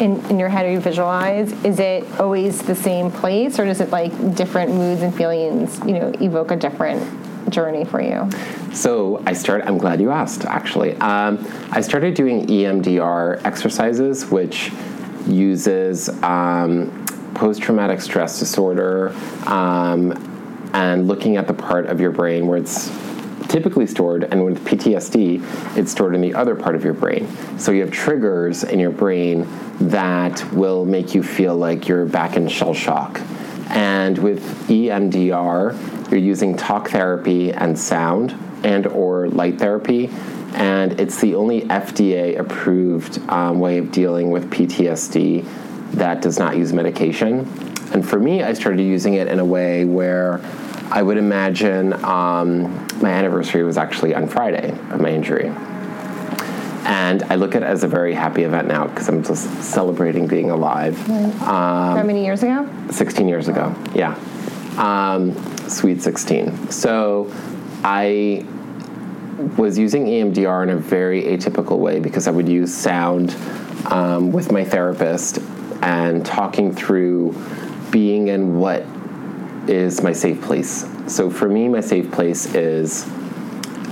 in, 0.00 0.24
in 0.26 0.38
your 0.38 0.48
head 0.48 0.66
or 0.66 0.70
you 0.70 0.80
visualize, 0.80 1.52
is 1.64 1.78
it 1.78 2.04
always 2.20 2.62
the 2.62 2.74
same 2.74 3.10
place 3.10 3.58
or 3.58 3.64
does 3.64 3.80
it 3.80 3.90
like 3.90 4.12
different 4.34 4.72
moods 4.72 5.02
and 5.02 5.14
feelings, 5.14 5.78
you 5.80 5.92
know, 5.92 6.12
evoke 6.20 6.50
a 6.50 6.56
different 6.56 7.02
journey 7.50 7.84
for 7.84 8.00
you? 8.00 8.28
So 8.72 9.22
I 9.26 9.32
started. 9.32 9.66
I'm 9.66 9.78
glad 9.78 10.00
you 10.00 10.10
asked. 10.10 10.44
Actually, 10.44 10.94
um, 10.96 11.44
I 11.70 11.80
started 11.80 12.14
doing 12.14 12.46
EMDR 12.46 13.44
exercises, 13.44 14.26
which 14.26 14.70
uses 15.26 16.08
um, 16.22 17.04
post-traumatic 17.34 18.00
stress 18.00 18.38
disorder 18.38 19.14
um, 19.46 20.12
and 20.72 21.08
looking 21.08 21.36
at 21.36 21.46
the 21.46 21.54
part 21.54 21.86
of 21.86 22.00
your 22.00 22.10
brain 22.10 22.46
where 22.46 22.58
it's 22.58 22.90
typically 23.50 23.86
stored, 23.86 24.24
and 24.24 24.44
with 24.44 24.64
PTSD, 24.64 25.76
it's 25.76 25.92
stored 25.92 26.14
in 26.14 26.20
the 26.20 26.34
other 26.34 26.54
part 26.54 26.74
of 26.74 26.84
your 26.84 26.94
brain. 26.94 27.28
So 27.58 27.72
you 27.72 27.82
have 27.82 27.90
triggers 27.90 28.64
in 28.64 28.78
your 28.78 28.90
brain 28.90 29.46
that 29.80 30.52
will 30.52 30.84
make 30.84 31.14
you 31.14 31.22
feel 31.22 31.56
like 31.56 31.88
you're 31.88 32.06
back 32.06 32.36
in 32.36 32.48
shell 32.48 32.74
shock. 32.74 33.20
And 33.68 34.16
with 34.18 34.42
EMDR, 34.68 36.10
you're 36.10 36.20
using 36.20 36.56
talk 36.56 36.90
therapy 36.90 37.52
and 37.52 37.78
sound 37.78 38.36
and 38.64 38.86
or 38.86 39.28
light 39.28 39.58
therapy 39.58 40.10
and 40.54 41.00
it's 41.00 41.20
the 41.20 41.34
only 41.36 41.62
FDA 41.62 42.38
approved 42.38 43.20
um, 43.30 43.60
way 43.60 43.78
of 43.78 43.92
dealing 43.92 44.30
with 44.30 44.50
PTSD 44.50 45.46
that 45.92 46.22
does 46.22 46.38
not 46.38 46.56
use 46.56 46.72
medication. 46.72 47.48
And 47.92 48.08
for 48.08 48.18
me, 48.18 48.42
I 48.42 48.52
started 48.52 48.82
using 48.82 49.14
it 49.14 49.28
in 49.28 49.38
a 49.38 49.44
way 49.44 49.84
where 49.84 50.40
I 50.90 51.02
would 51.02 51.18
imagine 51.18 51.92
um, 52.04 52.86
my 53.00 53.10
anniversary 53.10 53.62
was 53.62 53.78
actually 53.78 54.14
on 54.14 54.26
Friday 54.26 54.70
of 54.90 55.00
my 55.00 55.10
injury. 55.10 55.52
And 56.84 57.22
I 57.24 57.36
look 57.36 57.54
at 57.54 57.62
it 57.62 57.66
as 57.66 57.84
a 57.84 57.88
very 57.88 58.12
happy 58.12 58.42
event 58.42 58.66
now 58.66 58.88
because 58.88 59.08
I'm 59.08 59.22
just 59.22 59.62
celebrating 59.62 60.26
being 60.26 60.50
alive. 60.50 60.98
How 61.96 62.02
many 62.02 62.24
years 62.24 62.42
ago? 62.42 62.68
16 62.90 63.28
years 63.28 63.46
ago, 63.48 63.74
yeah. 63.94 64.18
Um, 64.78 65.36
sweet 65.68 66.02
16. 66.02 66.70
So 66.70 67.32
I 67.84 68.44
was 69.56 69.78
using 69.78 70.06
EMDR 70.06 70.64
in 70.64 70.70
a 70.70 70.76
very 70.76 71.22
atypical 71.22 71.78
way 71.78 72.00
because 72.00 72.26
I 72.26 72.32
would 72.32 72.48
use 72.48 72.74
sound 72.74 73.36
um, 73.86 74.32
with 74.32 74.50
my 74.50 74.64
therapist 74.64 75.38
and 75.82 76.26
talking 76.26 76.74
through 76.74 77.34
being 77.90 78.28
in 78.28 78.58
what 78.58 78.84
is 79.68 80.02
my 80.02 80.12
safe 80.12 80.40
place. 80.42 80.86
So 81.06 81.30
for 81.30 81.48
me, 81.48 81.68
my 81.68 81.80
safe 81.80 82.10
place 82.10 82.54
is, 82.54 83.06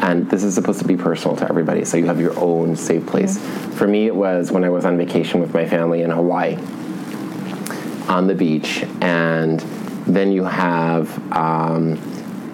and 0.01 0.29
this 0.31 0.45
is 0.45 0.55
supposed 0.55 0.79
to 0.81 0.87
be 0.87 0.97
personal 0.97 1.37
to 1.37 1.49
everybody, 1.49 1.85
so 1.85 1.97
you 1.97 2.07
have 2.07 2.21
your 2.21 2.39
own 2.39 2.77
safe 2.77 3.07
place. 3.07 3.39
For 3.77 3.87
me, 3.87 4.07
it 4.07 4.15
was 4.15 4.51
when 4.51 4.65
I 4.65 4.69
was 4.69 4.85
on 4.85 4.97
vacation 4.97 5.41
with 5.41 5.53
my 5.53 5.69
family 5.69 6.03
in 6.03 6.11
Hawaii 6.11 6.57
on 8.09 8.27
the 8.27 8.35
beach, 8.35 8.85
and 9.01 9.61
then 10.07 10.33
you 10.33 10.45
have 10.45 11.11
um, 11.33 11.99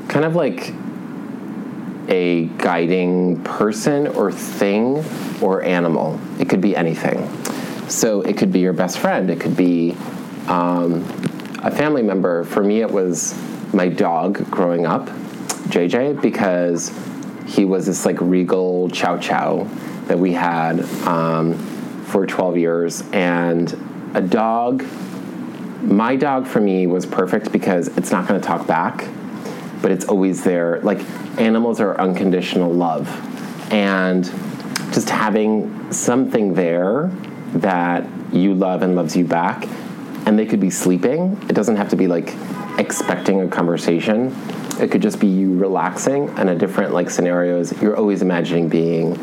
kind 0.08 0.24
of 0.24 0.34
like 0.34 0.72
a 2.08 2.46
guiding 2.58 3.42
person 3.44 4.06
or 4.08 4.30
thing 4.30 5.04
or 5.40 5.62
animal. 5.62 6.20
It 6.38 6.48
could 6.48 6.60
be 6.60 6.76
anything. 6.76 7.30
So 7.88 8.22
it 8.22 8.36
could 8.36 8.52
be 8.52 8.60
your 8.60 8.72
best 8.72 8.98
friend, 8.98 9.30
it 9.30 9.40
could 9.40 9.56
be 9.56 9.94
um, 10.48 11.04
a 11.64 11.70
family 11.70 12.02
member. 12.02 12.44
For 12.44 12.62
me, 12.62 12.80
it 12.80 12.90
was 12.90 13.34
my 13.72 13.88
dog 13.88 14.48
growing 14.50 14.86
up, 14.86 15.08
JJ, 15.68 16.22
because 16.22 16.92
he 17.46 17.64
was 17.64 17.86
this 17.86 18.06
like 18.06 18.20
regal 18.20 18.88
chow 18.90 19.18
chow 19.18 19.64
that 20.06 20.18
we 20.18 20.32
had 20.32 20.80
um, 21.06 21.54
for 22.04 22.26
12 22.26 22.58
years. 22.58 23.02
And 23.12 24.12
a 24.14 24.20
dog, 24.20 24.84
my 25.82 26.14
dog 26.14 26.46
for 26.46 26.60
me 26.60 26.86
was 26.86 27.04
perfect 27.04 27.50
because 27.50 27.88
it's 27.98 28.12
not 28.12 28.28
going 28.28 28.40
to 28.40 28.46
talk 28.46 28.66
back 28.66 29.08
but 29.84 29.92
it's 29.92 30.06
always 30.06 30.42
there. 30.42 30.80
Like 30.80 30.98
animals 31.38 31.78
are 31.78 31.94
unconditional 32.00 32.72
love, 32.72 33.06
and 33.70 34.24
just 34.94 35.10
having 35.10 35.92
something 35.92 36.54
there 36.54 37.08
that 37.56 38.08
you 38.32 38.54
love 38.54 38.80
and 38.80 38.96
loves 38.96 39.14
you 39.14 39.26
back, 39.26 39.68
and 40.26 40.38
they 40.38 40.46
could 40.46 40.60
be 40.60 40.70
sleeping. 40.70 41.38
It 41.48 41.54
doesn't 41.54 41.76
have 41.76 41.88
to 41.90 41.96
be 41.96 42.06
like 42.06 42.34
expecting 42.78 43.40
a 43.42 43.48
conversation. 43.48 44.34
It 44.80 44.90
could 44.90 45.02
just 45.02 45.20
be 45.20 45.26
you 45.26 45.56
relaxing 45.56 46.28
and 46.30 46.50
a 46.50 46.54
different 46.54 46.92
like 46.92 47.10
scenarios. 47.10 47.80
You're 47.80 47.96
always 47.96 48.22
imagining 48.22 48.68
being 48.68 49.18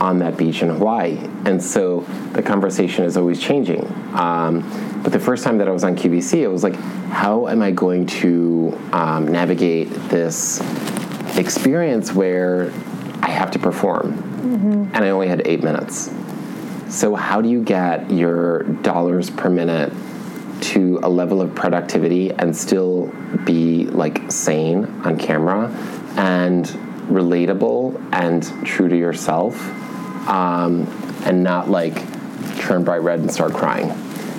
on 0.00 0.20
that 0.20 0.36
beach 0.36 0.62
in 0.62 0.70
Hawaii, 0.70 1.18
and 1.44 1.62
so 1.62 2.00
the 2.32 2.42
conversation 2.42 3.04
is 3.04 3.16
always 3.16 3.40
changing. 3.40 3.84
Um, 4.14 4.60
but 5.02 5.12
the 5.12 5.18
first 5.18 5.42
time 5.42 5.58
that 5.58 5.68
I 5.68 5.72
was 5.72 5.82
on 5.82 5.96
QVC, 5.96 6.34
it 6.34 6.48
was 6.48 6.62
like, 6.62 6.76
how 7.10 7.48
am 7.48 7.62
I 7.62 7.72
going 7.72 8.06
to 8.06 8.78
um, 8.92 9.26
navigate 9.26 9.90
this 10.08 10.60
experience 11.36 12.12
where 12.12 12.72
I 13.22 13.30
have 13.30 13.50
to 13.52 13.58
perform, 13.58 14.12
and 14.94 15.04
I 15.04 15.10
only 15.10 15.26
had 15.26 15.42
eight 15.46 15.64
minutes. 15.64 16.10
So, 16.88 17.14
how 17.14 17.42
do 17.42 17.48
you 17.48 17.62
get 17.62 18.10
your 18.10 18.62
dollars 18.62 19.30
per 19.30 19.50
minute 19.50 19.92
to 20.60 21.00
a 21.02 21.08
level 21.08 21.40
of 21.40 21.54
productivity 21.54 22.30
and 22.30 22.56
still 22.56 23.12
be 23.44 23.86
like 23.86 24.30
sane 24.30 24.84
on 25.04 25.16
camera 25.16 25.68
and 26.16 26.66
relatable 27.08 28.00
and 28.12 28.42
true 28.66 28.88
to 28.88 28.96
yourself 28.96 29.58
um, 30.28 30.86
and 31.24 31.42
not 31.42 31.70
like 31.70 31.94
turn 32.58 32.84
bright 32.84 33.02
red 33.02 33.20
and 33.20 33.32
start 33.32 33.52
crying? 33.52 33.92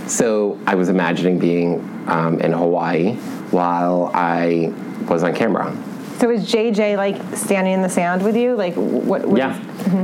So, 0.08 0.60
I 0.66 0.74
was 0.74 0.90
imagining 0.90 1.38
being 1.38 2.04
um, 2.08 2.40
in 2.42 2.52
Hawaii 2.52 3.14
while 3.52 4.10
I 4.14 4.74
was 5.08 5.24
on 5.24 5.36
camera. 5.36 5.76
So 6.20 6.30
is 6.32 6.52
JJ 6.52 6.98
like 6.98 7.16
standing 7.38 7.74
in 7.74 7.82
the 7.82 7.88
sand 7.88 8.22
with 8.24 8.36
you? 8.36 8.54
Like 8.54 8.76
what? 8.76 9.26
what 9.26 9.38
Yeah, 9.38 9.58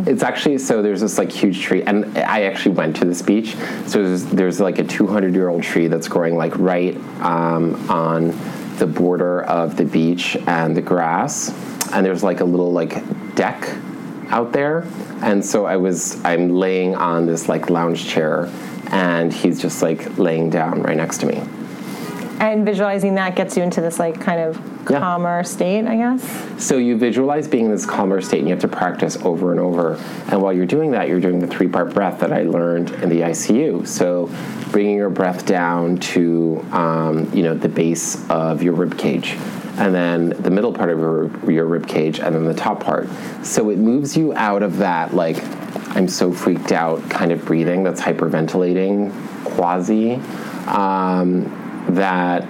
it's 0.08 0.24
actually 0.24 0.58
so. 0.60 0.82
There's 0.82 1.02
this 1.02 1.18
like 1.18 1.30
huge 1.30 1.62
tree, 1.62 1.84
and 1.84 2.18
I 2.18 2.44
actually 2.44 2.76
went 2.76 2.96
to 2.98 3.06
this 3.06 3.22
beach. 3.22 3.56
So 3.86 4.02
there's, 4.02 4.26
there's 4.26 4.60
like 4.62 4.80
a 4.80 4.86
200 4.86 5.34
year 5.34 5.50
old 5.50 5.64
tree 5.64 5.88
that's 5.88 6.08
growing 6.08 6.38
like 6.38 6.58
right 6.58 6.96
um, 7.20 7.90
on 7.90 8.28
the 8.78 8.88
border 8.88 9.44
of 9.44 9.76
the 9.76 9.84
beach 9.84 10.38
and 10.48 10.76
the 10.76 10.82
grass, 10.82 11.50
and 11.92 12.06
there's 12.06 12.24
like 12.24 12.40
a 12.40 12.46
little 12.46 12.72
like 12.72 13.36
deck 13.36 13.68
out 14.30 14.54
there. 14.54 14.88
And 15.22 15.46
so 15.46 15.66
I 15.66 15.76
was 15.76 16.24
I'm 16.24 16.50
laying 16.50 16.96
on 16.96 17.26
this 17.26 17.50
like 17.50 17.70
lounge 17.70 18.08
chair, 18.08 18.50
and 18.88 19.34
he's 19.34 19.62
just 19.62 19.82
like 19.82 20.18
laying 20.18 20.50
down 20.50 20.82
right 20.82 20.96
next 20.96 21.18
to 21.20 21.26
me. 21.26 21.44
And 22.40 22.66
visualizing 22.66 23.16
that 23.16 23.36
gets 23.36 23.56
you 23.56 23.64
into 23.64 23.82
this 23.82 23.98
like 24.00 24.20
kind 24.20 24.40
of 24.42 24.60
Yeah. 24.90 25.00
calmer 25.00 25.44
state, 25.44 25.86
I 25.88 25.96
guess. 25.96 26.24
So 26.58 26.78
you 26.78 26.98
visualize 26.98 27.48
being 27.48 27.66
in 27.66 27.72
this 27.72 27.86
calmer 27.86 28.22
state, 28.22 28.40
and 28.40 28.48
you 28.48 28.54
have 28.54 28.62
to 28.62 28.68
practice 28.68 29.18
over 29.24 29.52
and 29.52 29.60
over. 29.60 29.98
And 30.30 30.42
while 30.42 30.54
you're 30.54 30.66
doing 30.66 30.92
that, 30.92 31.08
you're 31.08 31.20
doing 31.20 31.40
the 31.40 31.48
three-part 31.48 31.94
breath 31.94 32.20
that 32.20 32.32
I 32.32 32.44
learned 32.44 32.92
in 33.02 33.10
the 33.10 33.22
ICU. 33.24 33.86
So 33.88 34.30
bringing 34.72 34.96
your 34.98 35.10
breath 35.10 35.46
down 35.46 35.98
to 35.98 36.64
um, 36.72 37.30
you 37.34 37.42
know 37.44 37.56
the 37.56 37.70
base 37.70 38.30
of 38.30 38.62
your 38.62 38.74
rib 38.74 38.98
cage, 38.98 39.38
and 39.78 39.96
then 39.96 40.30
the 40.30 40.52
middle 40.52 40.74
part 40.74 40.90
of 40.90 41.00
your 41.00 41.32
your 41.50 41.66
rib 41.66 41.88
cage, 41.88 42.20
and 42.20 42.36
then 42.36 42.44
the 42.46 42.54
top 42.54 42.84
part. 42.84 43.08
So 43.44 43.70
it 43.70 43.78
moves 43.80 44.16
you 44.18 44.34
out 44.36 44.62
of 44.62 44.78
that 44.78 45.14
like 45.16 45.42
I'm 45.96 46.08
so 46.10 46.32
freaked 46.32 46.74
out 46.74 47.10
kind 47.10 47.32
of 47.32 47.46
breathing 47.46 47.84
that's 47.84 48.02
hyperventilating 48.02 49.12
quasi. 49.46 50.16
Um, 50.68 51.65
that 51.96 52.48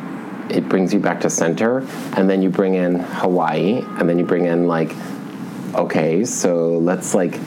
it 0.52 0.70
brings 0.70 0.94
you 0.94 1.00
back 1.00 1.22
to 1.22 1.30
center 1.30 1.80
and 2.16 2.30
then 2.30 2.42
you 2.42 2.50
bring 2.50 2.76
in 2.76 3.00
hawaii 3.00 3.84
and 4.00 4.08
then 4.08 4.20
you 4.20 4.26
bring 4.26 4.46
in 4.46 4.68
like 4.68 4.92
okay 5.74 6.24
so 6.24 6.78
let's 6.78 7.16
like 7.16 7.40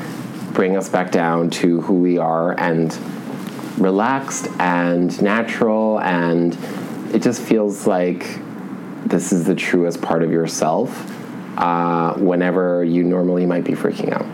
bring 0.52 0.76
us 0.76 0.88
back 0.88 1.10
down 1.12 1.48
to 1.48 1.80
who 1.82 1.94
we 1.94 2.18
are 2.18 2.58
and 2.58 2.98
relaxed 3.78 4.48
and 4.58 5.20
natural 5.22 6.00
and 6.00 6.58
it 7.14 7.22
just 7.22 7.40
feels 7.40 7.86
like 7.86 8.40
this 9.06 9.32
is 9.32 9.44
the 9.44 9.54
truest 9.54 10.02
part 10.02 10.22
of 10.22 10.32
yourself 10.32 11.14
uh, 11.58 12.14
whenever 12.14 12.84
you 12.84 13.04
normally 13.04 13.46
might 13.46 13.64
be 13.64 13.72
freaking 13.72 14.12
out 14.12 14.26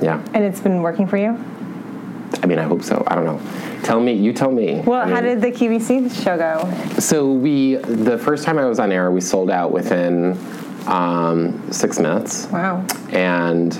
yeah 0.00 0.22
And 0.32 0.44
it's 0.44 0.60
been 0.60 0.82
working 0.82 1.06
for 1.08 1.16
you. 1.16 1.36
I 2.42 2.46
mean 2.46 2.58
i 2.58 2.62
hope 2.62 2.82
so 2.82 3.02
i 3.06 3.14
don't 3.14 3.24
know 3.24 3.40
tell 3.82 4.00
me 4.00 4.12
you 4.12 4.32
tell 4.32 4.50
me 4.50 4.80
Well, 4.84 5.00
I 5.00 5.08
how 5.08 5.20
did 5.20 5.40
the 5.40 5.50
QVC 5.50 6.22
show 6.24 6.36
go? 6.36 6.98
So 6.98 7.32
we, 7.32 7.76
the 7.76 8.18
first 8.18 8.44
time 8.44 8.58
I 8.58 8.66
was 8.66 8.78
on 8.78 8.90
air, 8.92 9.10
we 9.10 9.20
sold 9.20 9.50
out 9.50 9.70
within 9.72 10.36
um, 10.86 11.70
six 11.72 11.98
minutes, 11.98 12.46
Wow. 12.50 12.84
and 13.12 13.78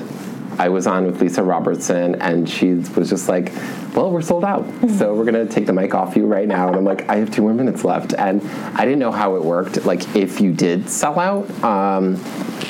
I 0.58 0.68
was 0.68 0.86
on 0.86 1.04
with 1.06 1.20
Lisa 1.20 1.42
Robertson, 1.42 2.14
and 2.16 2.48
she 2.48 2.74
was 2.74 3.08
just 3.10 3.28
like, 3.28 3.52
"Well, 3.94 4.10
we're 4.10 4.22
sold 4.22 4.44
out, 4.44 4.64
so 4.98 5.14
we're 5.14 5.24
gonna 5.24 5.46
take 5.46 5.66
the 5.66 5.72
mic 5.72 5.94
off 5.94 6.16
you 6.16 6.26
right 6.26 6.48
now." 6.48 6.68
And 6.68 6.76
I'm 6.76 6.84
like, 6.84 7.08
"I 7.08 7.16
have 7.16 7.30
two 7.30 7.42
more 7.42 7.54
minutes 7.54 7.84
left," 7.84 8.14
and 8.14 8.42
I 8.74 8.84
didn't 8.84 8.98
know 9.00 9.12
how 9.12 9.36
it 9.36 9.44
worked, 9.44 9.84
like 9.84 10.16
if 10.16 10.40
you 10.40 10.52
did 10.52 10.88
sell 10.88 11.18
out, 11.20 11.48
um, 11.62 12.16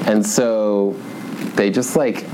and 0.07 0.25
so 0.27 0.93
they 1.57 1.71
just 1.71 1.95
like 1.97 2.25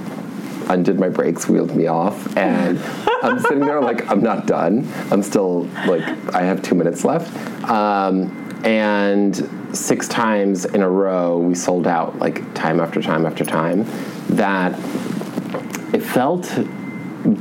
undid 0.68 0.98
my 0.98 1.08
brakes, 1.08 1.48
wheeled 1.48 1.74
me 1.74 1.86
off, 1.86 2.36
and 2.36 2.78
I'm 3.22 3.38
sitting 3.40 3.60
there 3.60 3.80
like 3.80 4.10
I'm 4.10 4.22
not 4.22 4.46
done. 4.46 4.90
I'm 5.10 5.22
still 5.22 5.64
like 5.86 6.02
I 6.34 6.42
have 6.42 6.62
two 6.62 6.74
minutes 6.74 7.04
left, 7.04 7.32
um, 7.68 8.60
and 8.64 9.76
six 9.76 10.08
times 10.08 10.64
in 10.64 10.82
a 10.82 10.88
row 10.88 11.38
we 11.38 11.54
sold 11.54 11.86
out, 11.86 12.18
like 12.18 12.54
time 12.54 12.80
after 12.80 13.02
time 13.02 13.26
after 13.26 13.44
time. 13.44 13.84
That 14.28 14.72
it 15.94 16.02
felt 16.02 16.52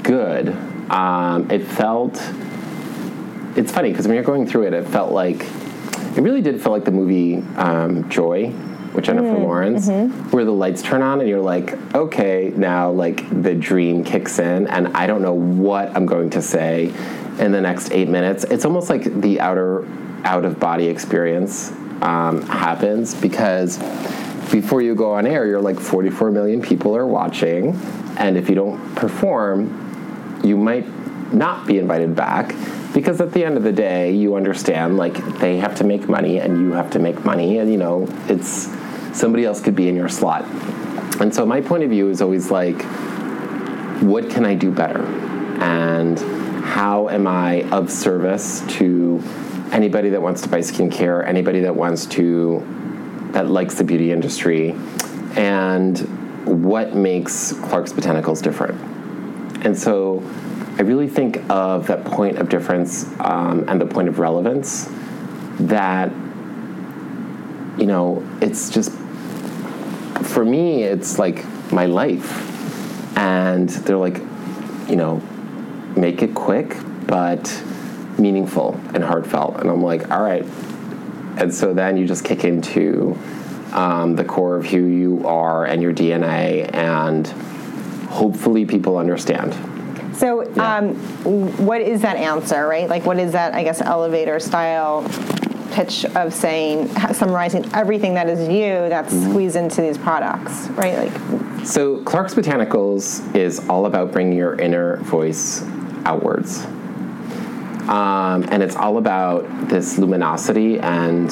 good. 0.03 0.49
Um, 0.89 1.49
it 1.49 1.65
felt. 1.65 2.15
It's 3.55 3.71
funny 3.71 3.91
because 3.91 4.07
when 4.07 4.15
you're 4.15 4.23
going 4.23 4.47
through 4.47 4.67
it, 4.67 4.73
it 4.73 4.87
felt 4.87 5.11
like 5.11 5.43
it 6.15 6.21
really 6.21 6.41
did 6.41 6.61
feel 6.61 6.71
like 6.71 6.85
the 6.85 6.91
movie 6.91 7.37
um, 7.57 8.09
Joy 8.09 8.53
with 8.93 9.05
Jennifer 9.05 9.37
Lawrence, 9.37 9.87
where 10.31 10.45
the 10.45 10.51
lights 10.51 10.81
turn 10.81 11.01
on 11.01 11.19
and 11.19 11.29
you're 11.29 11.41
like, 11.41 11.73
okay, 11.95 12.53
now 12.55 12.91
like 12.91 13.27
the 13.43 13.55
dream 13.55 14.03
kicks 14.03 14.39
in, 14.39 14.67
and 14.67 14.89
I 14.89 15.07
don't 15.07 15.21
know 15.21 15.33
what 15.33 15.95
I'm 15.95 16.05
going 16.05 16.29
to 16.31 16.41
say 16.41 16.93
in 17.39 17.51
the 17.51 17.61
next 17.61 17.91
eight 17.91 18.07
minutes. 18.07 18.43
It's 18.43 18.65
almost 18.65 18.89
like 18.89 19.03
the 19.21 19.39
outer 19.39 19.87
out 20.23 20.45
of 20.45 20.59
body 20.59 20.87
experience 20.87 21.71
um, 22.01 22.41
happens 22.43 23.15
because 23.15 23.77
before 24.51 24.81
you 24.81 24.93
go 24.93 25.13
on 25.13 25.25
air, 25.25 25.47
you're 25.47 25.61
like 25.61 25.79
44 25.79 26.31
million 26.31 26.61
people 26.61 26.95
are 26.95 27.07
watching, 27.07 27.75
and 28.17 28.37
if 28.37 28.49
you 28.49 28.55
don't 28.55 28.95
perform, 28.95 30.41
you 30.43 30.57
might 30.57 30.85
not 31.33 31.65
be 31.65 31.79
invited 31.79 32.15
back 32.15 32.53
because 32.93 33.19
at 33.19 33.31
the 33.31 33.43
end 33.43 33.57
of 33.57 33.63
the 33.63 33.71
day 33.71 34.11
you 34.11 34.35
understand 34.35 34.97
like 34.97 35.15
they 35.39 35.57
have 35.57 35.73
to 35.73 35.83
make 35.83 36.07
money 36.07 36.39
and 36.39 36.61
you 36.61 36.73
have 36.73 36.91
to 36.91 36.99
make 36.99 37.25
money 37.25 37.57
and 37.57 37.71
you 37.71 37.77
know 37.77 38.07
it's 38.27 38.67
somebody 39.13 39.45
else 39.45 39.61
could 39.61 39.75
be 39.75 39.87
in 39.87 39.95
your 39.95 40.09
slot. 40.09 40.43
And 41.21 41.33
so 41.33 41.45
my 41.45 41.61
point 41.61 41.83
of 41.83 41.89
view 41.89 42.09
is 42.09 42.21
always 42.21 42.51
like 42.51 42.81
what 44.01 44.29
can 44.29 44.45
i 44.45 44.53
do 44.53 44.71
better? 44.71 45.05
And 45.61 46.19
how 46.63 47.09
am 47.09 47.27
i 47.27 47.63
of 47.69 47.89
service 47.89 48.61
to 48.77 49.21
anybody 49.71 50.09
that 50.09 50.21
wants 50.21 50.41
to 50.41 50.49
buy 50.49 50.59
skincare 50.59 51.25
anybody 51.25 51.61
that 51.61 51.75
wants 51.75 52.05
to 52.07 52.65
that 53.31 53.49
likes 53.49 53.75
the 53.75 53.83
beauty 53.83 54.11
industry? 54.11 54.75
And 55.35 55.97
what 56.45 56.95
makes 56.95 57.53
clark's 57.53 57.93
botanicals 57.93 58.41
different? 58.41 58.79
And 59.65 59.77
so 59.77 60.21
I 60.77 60.81
really 60.81 61.07
think 61.07 61.37
of 61.49 61.87
that 61.87 62.03
point 62.03 62.37
of 62.37 62.49
difference 62.49 63.05
um, 63.19 63.65
and 63.69 63.79
the 63.79 63.85
point 63.85 64.09
of 64.09 64.19
relevance 64.19 64.89
that, 65.59 66.11
you 67.77 67.85
know, 67.85 68.27
it's 68.41 68.69
just, 68.69 68.91
for 70.25 70.43
me, 70.45 70.83
it's 70.83 71.19
like 71.19 71.43
my 71.71 71.85
life. 71.85 72.49
And 73.17 73.69
they're 73.69 73.97
like, 73.97 74.17
you 74.89 74.95
know, 74.95 75.21
make 75.95 76.21
it 76.21 76.33
quick, 76.33 76.75
but 77.07 77.63
meaningful 78.17 78.79
and 78.93 79.03
heartfelt. 79.03 79.59
And 79.59 79.69
I'm 79.69 79.81
like, 79.83 80.09
all 80.11 80.21
right. 80.21 80.45
And 81.37 81.53
so 81.53 81.73
then 81.73 81.97
you 81.97 82.07
just 82.07 82.23
kick 82.23 82.43
into 82.43 83.17
um, 83.73 84.15
the 84.15 84.23
core 84.23 84.55
of 84.55 84.65
who 84.65 84.85
you 84.85 85.25
are 85.27 85.65
and 85.65 85.81
your 85.81 85.93
DNA, 85.93 86.71
and 86.73 87.27
hopefully 88.07 88.65
people 88.65 88.97
understand. 88.97 89.53
So, 90.15 90.43
um, 90.61 90.95
what 91.65 91.81
is 91.81 92.01
that 92.01 92.17
answer, 92.17 92.67
right? 92.67 92.87
Like, 92.87 93.03
what 93.05 93.17
is 93.19 93.31
that, 93.31 93.55
I 93.55 93.63
guess, 93.63 93.81
elevator 93.81 94.39
style 94.39 95.01
pitch 95.73 96.05
of 96.05 96.33
saying, 96.33 96.87
summarizing 97.13 97.65
everything 97.73 98.13
that 98.13 98.29
is 98.29 98.47
you 98.47 98.89
that's 98.89 99.13
Mm-hmm. 99.13 99.31
squeezed 99.31 99.55
into 99.55 99.81
these 99.81 99.97
products, 99.97 100.67
right? 100.69 100.97
Like, 101.09 101.65
So, 101.65 102.01
Clark's 102.03 102.33
Botanicals 102.35 103.35
is 103.35 103.67
all 103.69 103.85
about 103.85 104.11
bringing 104.11 104.37
your 104.37 104.55
inner 104.55 104.97
voice 104.97 105.63
outwards. 106.05 106.65
Um, 107.89 108.45
and 108.49 108.63
it's 108.63 108.75
all 108.75 108.97
about 108.97 109.67
this 109.67 109.97
luminosity 109.97 110.79
and 110.79 111.31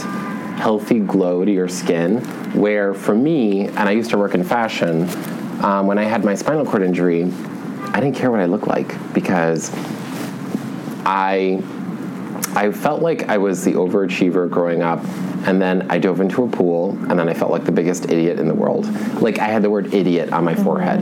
healthy 0.60 1.00
glow 1.00 1.46
to 1.46 1.52
your 1.52 1.70
skin. 1.70 2.20
Where 2.54 2.94
for 2.94 3.16
me, 3.16 3.68
and 3.68 3.80
I 3.80 3.92
used 3.92 4.10
to 4.12 4.18
work 4.18 4.36
in 4.36 4.44
fashion, 4.44 5.08
um, 5.64 5.88
when 5.88 5.98
I 5.98 6.04
had 6.04 6.26
my 6.26 6.36
spinal 6.36 6.66
cord 6.66 6.84
injury, 6.84 7.24
I 7.24 8.00
didn't 8.02 8.16
care 8.16 8.30
what 8.32 8.40
I 8.40 8.46
looked 8.46 8.68
like 8.68 8.96
because 9.14 9.72
I 11.06 11.64
I 12.56 12.72
felt 12.72 13.02
like 13.02 13.30
I 13.30 13.38
was 13.38 13.64
the 13.64 13.74
overachiever 13.74 14.50
growing 14.50 14.82
up, 14.82 15.04
and 15.46 15.62
then 15.62 15.90
I 15.90 15.98
dove 16.00 16.20
into 16.20 16.44
a 16.44 16.48
pool, 16.48 16.92
and 17.10 17.18
then 17.18 17.30
I 17.30 17.34
felt 17.34 17.52
like 17.52 17.64
the 17.64 17.72
biggest 17.72 18.10
idiot 18.10 18.40
in 18.40 18.48
the 18.48 18.54
world. 18.54 18.86
Like 19.22 19.40
I 19.40 19.48
had 19.48 19.62
the 19.62 19.70
word 19.70 19.94
idiot 19.94 20.34
on 20.34 20.44
my 20.44 20.56
forehead, 20.56 21.02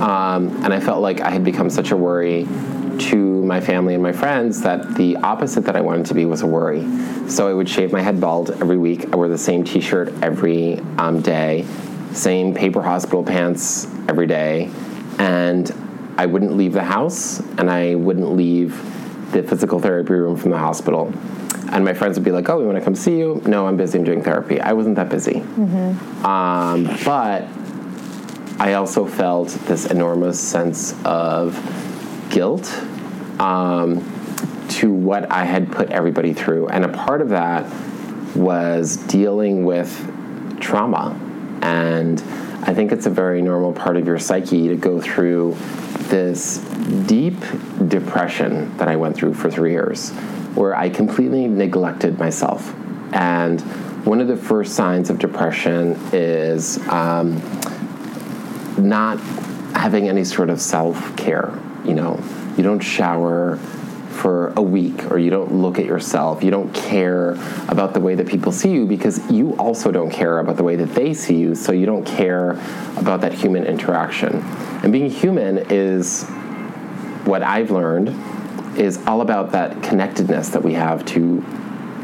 um, 0.00 0.48
and 0.64 0.72
I 0.72 0.80
felt 0.80 1.00
like 1.00 1.20
I 1.20 1.30
had 1.30 1.44
become 1.44 1.70
such 1.70 1.90
a 1.90 1.96
worry 1.96 2.46
to 2.98 3.42
my 3.44 3.60
family 3.60 3.94
and 3.94 4.02
my 4.02 4.12
friends 4.12 4.60
that 4.60 4.94
the 4.96 5.16
opposite 5.16 5.64
that 5.64 5.74
I 5.74 5.80
wanted 5.80 6.04
to 6.06 6.14
be 6.14 6.26
was 6.26 6.42
a 6.42 6.46
worry. 6.46 6.84
So 7.30 7.48
I 7.48 7.54
would 7.54 7.68
shave 7.68 7.92
my 7.92 8.02
head 8.02 8.20
bald 8.20 8.50
every 8.50 8.76
week. 8.76 9.12
I 9.12 9.16
wore 9.16 9.28
the 9.28 9.38
same 9.38 9.64
T-shirt 9.64 10.12
every 10.22 10.80
um, 10.98 11.22
day, 11.22 11.64
same 12.12 12.52
paper 12.54 12.82
hospital 12.82 13.24
pants 13.24 13.86
every 14.06 14.26
day, 14.26 14.70
and 15.18 15.72
I 16.18 16.26
wouldn't 16.26 16.54
leave 16.58 16.74
the 16.74 16.84
house 16.84 17.40
and 17.56 17.70
I 17.70 17.94
wouldn't 17.94 18.32
leave 18.36 18.74
the 19.32 19.42
physical 19.42 19.78
therapy 19.78 20.12
room 20.14 20.36
from 20.36 20.50
the 20.50 20.58
hospital. 20.58 21.12
And 21.72 21.84
my 21.84 21.94
friends 21.94 22.16
would 22.18 22.24
be 22.24 22.32
like, 22.32 22.48
"Oh, 22.48 22.58
we 22.58 22.66
want 22.66 22.78
to 22.78 22.84
come 22.84 22.94
see 22.96 23.16
you." 23.18 23.40
No, 23.46 23.66
I'm 23.66 23.76
busy. 23.76 23.98
I'm 23.98 24.04
doing 24.04 24.22
therapy. 24.22 24.60
I 24.60 24.72
wasn't 24.72 24.96
that 24.96 25.08
busy, 25.08 25.40
um, 26.24 26.88
but 27.04 27.46
I 28.58 28.74
also 28.74 29.06
felt 29.06 29.48
this 29.66 29.86
enormous 29.86 30.38
sense 30.40 30.94
of 31.04 31.56
guilt 32.30 32.66
um, 33.38 34.02
to 34.70 34.92
what 34.92 35.30
I 35.30 35.44
had 35.44 35.70
put 35.72 35.90
everybody 35.90 36.32
through. 36.34 36.68
And 36.68 36.84
a 36.84 36.88
part 36.88 37.22
of 37.22 37.30
that 37.30 37.64
was 38.36 38.96
dealing 38.96 39.64
with 39.64 39.90
trauma. 40.60 41.18
And 41.62 42.22
I 42.62 42.74
think 42.74 42.92
it's 42.92 43.06
a 43.06 43.10
very 43.10 43.40
normal 43.40 43.72
part 43.72 43.96
of 43.96 44.06
your 44.06 44.18
psyche 44.18 44.68
to 44.68 44.76
go 44.76 45.00
through 45.00 45.56
this 46.08 46.58
deep 47.06 47.38
depression 47.88 48.76
that 48.76 48.88
I 48.88 48.96
went 48.96 49.16
through 49.16 49.34
for 49.34 49.50
three 49.50 49.70
years, 49.72 50.10
where 50.54 50.76
I 50.76 50.90
completely 50.90 51.46
neglected 51.46 52.18
myself. 52.18 52.74
And 53.12 53.60
one 54.04 54.20
of 54.20 54.28
the 54.28 54.36
first 54.36 54.74
signs 54.74 55.08
of 55.08 55.18
depression 55.18 55.98
is 56.12 56.78
um, 56.88 57.36
not 58.78 59.18
having 59.74 60.08
any 60.08 60.24
sort 60.24 60.50
of 60.50 60.60
self 60.60 61.16
care. 61.16 61.58
You 61.84 61.94
know, 61.94 62.22
you 62.56 62.62
don't 62.62 62.80
shower 62.80 63.58
for 64.20 64.52
a 64.56 64.62
week 64.62 65.10
or 65.10 65.18
you 65.18 65.30
don't 65.30 65.50
look 65.50 65.78
at 65.78 65.86
yourself. 65.86 66.44
You 66.44 66.50
don't 66.50 66.74
care 66.74 67.38
about 67.68 67.94
the 67.94 68.00
way 68.00 68.14
that 68.16 68.28
people 68.28 68.52
see 68.52 68.70
you 68.70 68.84
because 68.84 69.30
you 69.30 69.56
also 69.56 69.90
don't 69.90 70.10
care 70.10 70.40
about 70.40 70.58
the 70.58 70.62
way 70.62 70.76
that 70.76 70.94
they 70.94 71.14
see 71.14 71.36
you. 71.36 71.54
So 71.54 71.72
you 71.72 71.86
don't 71.86 72.04
care 72.04 72.50
about 72.98 73.22
that 73.22 73.32
human 73.32 73.64
interaction. 73.64 74.36
And 74.82 74.92
being 74.92 75.08
human 75.08 75.58
is 75.70 76.24
what 77.24 77.42
I've 77.42 77.70
learned 77.70 78.08
is 78.78 78.98
all 79.06 79.22
about 79.22 79.52
that 79.52 79.82
connectedness 79.82 80.50
that 80.50 80.62
we 80.62 80.74
have 80.74 81.02
to 81.06 81.42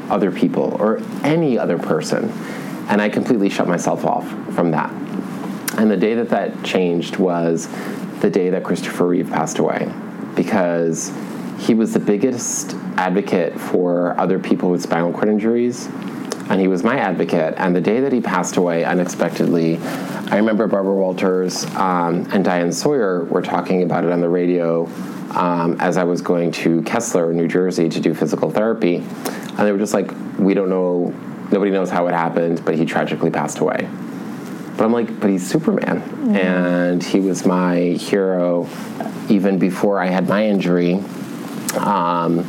other 0.09 0.31
people 0.31 0.75
or 0.81 1.03
any 1.23 1.59
other 1.59 1.79
person. 1.79 2.31
And 2.89 3.03
I 3.03 3.11
completely 3.11 3.51
shut 3.51 3.69
myself 3.69 4.07
off 4.07 4.27
from 4.55 4.71
that. 4.71 4.91
And 5.79 5.91
the 5.91 5.99
day 5.99 6.15
that 6.15 6.31
that 6.31 6.63
changed 6.63 7.19
was 7.19 7.69
the 8.21 8.31
day 8.31 8.49
that 8.51 8.65
Christopher 8.65 9.07
Reeve 9.07 9.29
passed 9.29 9.59
away 9.59 9.93
because 10.35 11.13
he 11.59 11.75
was 11.75 11.92
the 11.92 12.01
biggest 12.01 12.75
advocate 12.97 13.59
for 13.59 14.19
other 14.19 14.38
people 14.38 14.71
with 14.71 14.83
spinal 14.83 15.12
cord 15.12 15.29
injuries 15.29 15.87
and 16.49 16.61
he 16.61 16.69
was 16.69 16.83
my 16.85 16.99
advocate 16.99 17.55
and 17.57 17.75
the 17.75 17.81
day 17.81 18.01
that 18.01 18.12
he 18.12 18.21
passed 18.21 18.57
away 18.57 18.85
unexpectedly 18.85 19.79
i 20.29 20.37
remember 20.37 20.66
barbara 20.66 20.95
walters 20.95 21.64
um, 21.77 22.27
and 22.33 22.45
diane 22.45 22.73
sawyer 22.73 23.25
were 23.25 23.42
talking 23.42 23.83
about 23.83 24.05
it 24.05 24.12
on 24.12 24.21
the 24.21 24.29
radio 24.29 24.87
um, 25.31 25.77
as 25.81 25.97
i 25.97 26.05
was 26.05 26.21
going 26.21 26.51
to 26.51 26.83
kessler 26.83 27.33
new 27.33 27.49
jersey 27.49 27.88
to 27.88 28.01
do 28.01 28.14
physical 28.14 28.51
therapy 28.51 28.97
and 28.97 29.59
they 29.59 29.73
were 29.73 29.79
just 29.79 29.95
like 29.95 30.11
we 30.38 30.55
don't 30.55 30.69
know 30.69 31.12
nobody 31.51 31.71
knows 31.71 31.90
how 31.90 32.07
it 32.07 32.12
happened 32.12 32.64
but 32.64 32.75
he 32.75 32.85
tragically 32.85 33.31
passed 33.31 33.59
away 33.59 33.88
but 34.77 34.85
I'm 34.85 34.92
like, 34.92 35.21
but 35.21 35.31
he's 35.31 35.49
Superman. 35.49 36.03
And 36.37 37.03
he 37.03 37.21
was 37.21 37.47
my 37.47 37.77
hero 37.77 38.69
even 39.29 39.59
before 39.59 40.01
I 40.01 40.07
had 40.07 40.29
my 40.29 40.47
injury. 40.47 41.03
Um, 41.77 42.41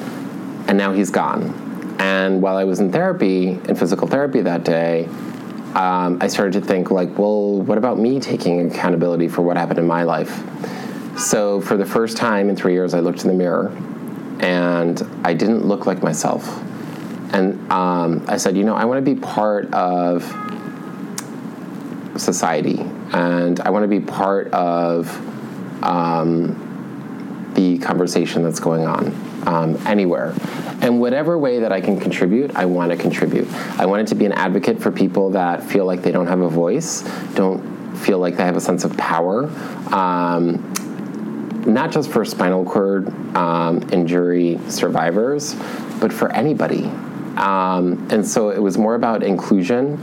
and 0.68 0.78
now 0.78 0.94
he's 0.94 1.10
gone. 1.10 1.96
And 2.00 2.42
while 2.42 2.58
I 2.58 2.64
was 2.64 2.80
in 2.80 2.92
therapy, 2.92 3.50
in 3.50 3.76
physical 3.76 4.08
therapy 4.08 4.42
that 4.42 4.64
day, 4.64 5.06
um, 5.76 6.18
I 6.22 6.28
started 6.28 6.54
to 6.54 6.62
think, 6.62 6.92
like, 6.92 7.18
well, 7.18 7.62
what 7.62 7.78
about 7.78 8.00
me 8.00 8.20
taking 8.20 8.72
accountability 8.72 9.28
for 9.28 9.42
what 9.42 9.58
happened 9.58 9.80
in 9.80 9.88
my 9.88 10.04
life? 10.04 10.44
So 11.20 11.62
for 11.62 11.78
the 11.78 11.86
first 11.86 12.18
time 12.18 12.50
in 12.50 12.56
three 12.56 12.74
years, 12.74 12.94
I 12.94 13.00
looked 13.00 13.22
in 13.24 13.28
the 13.28 13.34
mirror 13.34 13.76
and 14.40 15.02
I 15.24 15.34
didn't 15.34 15.66
look 15.66 15.86
like 15.86 16.04
myself. 16.04 16.48
And 17.34 17.72
um, 17.72 18.24
I 18.28 18.38
said, 18.38 18.56
you 18.56 18.64
know, 18.64 18.76
I 18.76 18.86
want 18.86 19.04
to 19.04 19.14
be 19.14 19.20
part 19.20 19.74
of 19.74 20.24
society 22.18 22.80
and 23.12 23.60
I 23.60 23.70
want 23.70 23.84
to 23.84 23.88
be 23.88 24.00
part 24.00 24.52
of 24.54 25.08
um, 25.84 26.67
the 27.58 27.80
conversation 27.80 28.44
that's 28.44 28.60
going 28.60 28.86
on 28.86 29.08
um, 29.48 29.78
anywhere. 29.88 30.34
And 30.82 31.02
whatever 31.02 31.38
way 31.40 31.60
that 31.60 31.72
I 31.72 31.82
can 31.82 32.00
contribute, 32.00 32.56
I 32.56 32.66
want 32.66 32.92
to 32.92 32.98
contribute. 32.98 33.52
I 33.80 33.88
wanted 33.88 34.08
to 34.08 34.16
be 34.16 34.26
an 34.26 34.32
advocate 34.32 34.80
for 34.80 34.92
people 34.92 35.32
that 35.32 35.64
feel 35.64 35.86
like 35.86 36.04
they 36.04 36.12
don't 36.12 36.28
have 36.28 36.42
a 36.42 36.50
voice, 36.50 37.02
don't 37.34 37.98
feel 37.98 38.20
like 38.20 38.38
they 38.38 38.46
have 38.46 38.56
a 38.56 38.62
sense 38.62 38.86
of 38.86 38.96
power. 38.96 39.50
Um, 39.92 40.74
not 41.66 41.92
just 41.92 42.12
for 42.12 42.24
spinal 42.24 42.64
cord 42.64 43.10
um, 43.36 43.82
injury 43.92 44.60
survivors, 44.70 45.56
but 46.00 46.14
for 46.14 46.32
anybody. 46.32 46.86
Um, 47.38 48.08
and 48.12 48.26
so 48.26 48.52
it 48.52 48.62
was 48.62 48.78
more 48.78 48.94
about 48.94 49.24
inclusion. 49.24 49.94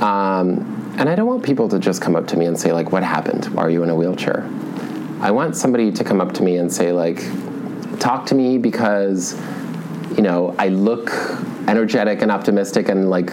Um, 0.00 0.94
and 0.98 1.08
I 1.08 1.14
don't 1.14 1.26
want 1.26 1.42
people 1.42 1.68
to 1.68 1.78
just 1.78 2.00
come 2.00 2.16
up 2.16 2.26
to 2.28 2.36
me 2.36 2.46
and 2.46 2.58
say, 2.58 2.72
like, 2.72 2.92
what 2.92 3.02
happened? 3.02 3.44
Why 3.46 3.62
are 3.64 3.70
you 3.70 3.82
in 3.82 3.90
a 3.90 3.94
wheelchair? 3.94 4.48
I 5.24 5.30
want 5.30 5.56
somebody 5.56 5.90
to 5.90 6.04
come 6.04 6.20
up 6.20 6.32
to 6.34 6.42
me 6.42 6.58
and 6.58 6.70
say, 6.70 6.92
like, 6.92 7.18
talk 7.98 8.26
to 8.26 8.34
me 8.34 8.58
because, 8.58 9.32
you 10.14 10.22
know, 10.22 10.54
I 10.58 10.68
look 10.68 11.10
energetic 11.66 12.20
and 12.20 12.30
optimistic 12.30 12.90
and 12.90 13.08
like 13.08 13.30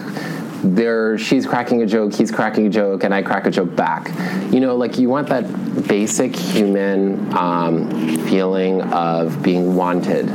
there 0.64 1.18
she's 1.18 1.46
cracking 1.46 1.82
a 1.82 1.86
joke, 1.86 2.14
he's 2.14 2.30
cracking 2.30 2.66
a 2.66 2.70
joke, 2.70 3.04
and 3.04 3.12
I 3.12 3.20
crack 3.20 3.44
a 3.44 3.50
joke 3.50 3.76
back. 3.76 4.08
You 4.50 4.60
know, 4.60 4.74
like 4.74 4.98
you 4.98 5.10
want 5.10 5.28
that 5.28 5.86
basic 5.86 6.34
human 6.34 7.30
um, 7.36 7.90
feeling 8.26 8.80
of 8.80 9.42
being 9.42 9.74
wanted. 9.74 10.30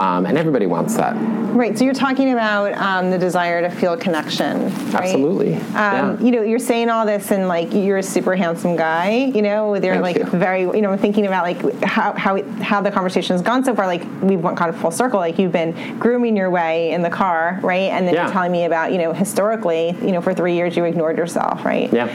Um, 0.00 0.26
and 0.26 0.36
everybody 0.36 0.66
wants 0.66 0.96
that. 0.96 1.14
Right. 1.54 1.78
So 1.78 1.84
you're 1.84 1.94
talking 1.94 2.32
about 2.32 2.72
um, 2.74 3.10
the 3.12 3.18
desire 3.18 3.60
to 3.62 3.70
feel 3.70 3.96
connection. 3.96 4.64
Right? 4.90 4.94
Absolutely. 5.04 5.54
Um, 5.54 5.62
yeah. 5.72 6.18
You 6.20 6.30
know, 6.32 6.42
you're 6.42 6.58
saying 6.58 6.90
all 6.90 7.06
this, 7.06 7.30
and 7.30 7.46
like 7.46 7.72
you're 7.72 7.98
a 7.98 8.02
super 8.02 8.34
handsome 8.34 8.74
guy. 8.74 9.10
You 9.32 9.42
know, 9.42 9.70
with 9.70 9.84
your 9.84 9.94
Thank 9.94 10.02
like 10.02 10.32
you. 10.32 10.38
very. 10.38 10.62
You 10.62 10.82
know, 10.82 10.90
I'm 10.90 10.98
thinking 10.98 11.26
about 11.26 11.44
like 11.44 11.82
how 11.84 12.12
how 12.14 12.42
how 12.60 12.80
the 12.80 12.90
conversation 12.90 13.34
has 13.34 13.42
gone 13.42 13.64
so 13.64 13.72
far. 13.74 13.86
Like 13.86 14.04
we've 14.20 14.40
went 14.40 14.56
kind 14.56 14.68
of 14.68 14.76
full 14.80 14.90
circle. 14.90 15.20
Like 15.20 15.38
you've 15.38 15.52
been 15.52 15.98
grooming 16.00 16.36
your 16.36 16.50
way 16.50 16.90
in 16.90 17.02
the 17.02 17.10
car, 17.10 17.60
right? 17.62 17.90
And 17.92 18.06
then 18.08 18.14
Yeah. 18.14 18.24
you're 18.24 18.32
telling 18.32 18.50
me 18.50 18.64
about 18.64 18.90
you 18.90 18.98
know 18.98 19.12
historically, 19.12 19.90
you 20.02 20.10
know, 20.10 20.20
for 20.20 20.34
three 20.34 20.54
years 20.54 20.76
you 20.76 20.84
ignored 20.84 21.16
yourself, 21.18 21.64
right? 21.64 21.92
Yeah. 21.92 22.06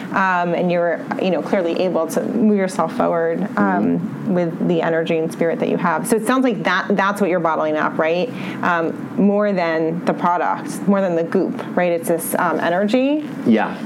Um, 0.41 0.53
and 0.53 0.69
you're 0.69 0.99
you 1.21 1.31
know 1.31 1.41
clearly 1.41 1.79
able 1.79 2.07
to 2.07 2.21
move 2.23 2.57
yourself 2.57 2.97
forward 2.97 3.43
um, 3.57 3.79
Mm-hmm. 3.79 4.33
with 4.33 4.67
the 4.67 4.81
energy 4.81 5.17
and 5.17 5.31
spirit 5.31 5.59
that 5.59 5.69
you 5.69 5.77
have. 5.77 6.05
So 6.07 6.15
it 6.17 6.25
sounds 6.27 6.43
like 6.43 6.63
that 6.63 6.87
that's 6.97 7.21
what 7.21 7.29
you're 7.29 7.39
bottling 7.39 7.68
up, 7.75 7.97
right? 7.97 8.29
Um, 8.63 9.15
more 9.15 9.51
than 9.53 10.03
the 10.05 10.13
product, 10.13 10.87
more 10.87 11.01
than 11.01 11.15
the 11.15 11.23
goop, 11.23 11.55
right? 11.75 11.91
It's 11.91 12.07
this 12.07 12.35
um, 12.35 12.59
energy. 12.59 13.27
Yeah. 13.45 13.77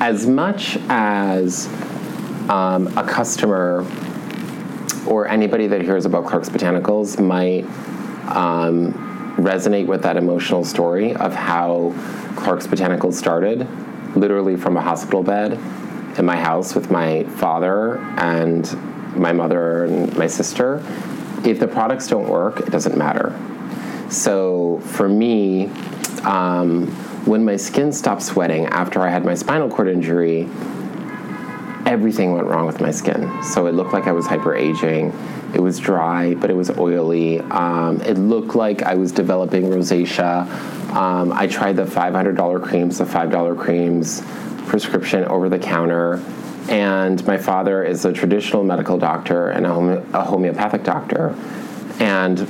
As 0.00 0.26
much 0.26 0.78
as 0.88 1.66
um, 2.48 2.86
a 2.96 3.04
customer 3.06 3.86
or 5.06 5.26
anybody 5.26 5.66
that 5.66 5.82
hears 5.82 6.06
about 6.06 6.26
Clark's 6.26 6.48
Botanicals 6.48 7.18
might 7.20 7.64
um, 8.34 8.92
resonate 9.38 9.86
with 9.86 10.02
that 10.02 10.16
emotional 10.16 10.64
story 10.64 11.14
of 11.14 11.34
how 11.34 11.94
Clark's 12.36 12.66
Botanicals 12.66 13.14
started, 13.14 13.66
literally 14.16 14.56
from 14.56 14.76
a 14.76 14.80
hospital 14.80 15.22
bed 15.22 15.52
in 16.18 16.24
my 16.24 16.36
house 16.36 16.74
with 16.74 16.90
my 16.90 17.24
father 17.24 17.98
and 18.18 18.76
my 19.16 19.32
mother 19.32 19.84
and 19.84 20.16
my 20.16 20.26
sister. 20.26 20.82
If 21.44 21.60
the 21.60 21.68
products 21.68 22.08
don't 22.08 22.28
work, 22.28 22.60
it 22.60 22.70
doesn't 22.70 22.96
matter. 22.96 23.38
So 24.10 24.80
for 24.84 25.08
me, 25.08 25.66
um, 26.24 26.86
when 27.26 27.44
my 27.44 27.56
skin 27.56 27.92
stopped 27.92 28.22
sweating 28.22 28.66
after 28.66 29.00
I 29.00 29.08
had 29.08 29.24
my 29.24 29.34
spinal 29.34 29.68
cord 29.68 29.88
injury, 29.88 30.48
everything 31.86 32.32
went 32.32 32.46
wrong 32.46 32.66
with 32.66 32.80
my 32.80 32.90
skin. 32.90 33.42
So 33.42 33.66
it 33.66 33.72
looked 33.72 33.92
like 33.92 34.06
I 34.06 34.12
was 34.12 34.26
hyperaging. 34.26 35.14
It 35.54 35.60
was 35.60 35.78
dry, 35.78 36.34
but 36.34 36.50
it 36.50 36.54
was 36.54 36.70
oily. 36.70 37.40
Um, 37.40 38.00
it 38.02 38.18
looked 38.18 38.54
like 38.54 38.82
I 38.82 38.94
was 38.94 39.12
developing 39.12 39.64
rosacea. 39.64 40.46
Um, 40.94 41.32
I 41.32 41.46
tried 41.46 41.76
the 41.76 41.84
$500 41.84 42.62
creams, 42.62 42.98
the 42.98 43.04
$5 43.04 43.58
creams, 43.58 44.22
prescription 44.66 45.24
over 45.24 45.48
the 45.48 45.58
counter. 45.58 46.22
And 46.68 47.26
my 47.26 47.38
father 47.38 47.82
is 47.82 48.04
a 48.04 48.12
traditional 48.12 48.62
medical 48.62 48.98
doctor 48.98 49.48
and 49.48 49.66
a, 49.66 49.72
home- 49.72 50.14
a 50.14 50.22
homeopathic 50.22 50.84
doctor. 50.84 51.34
And 51.98 52.40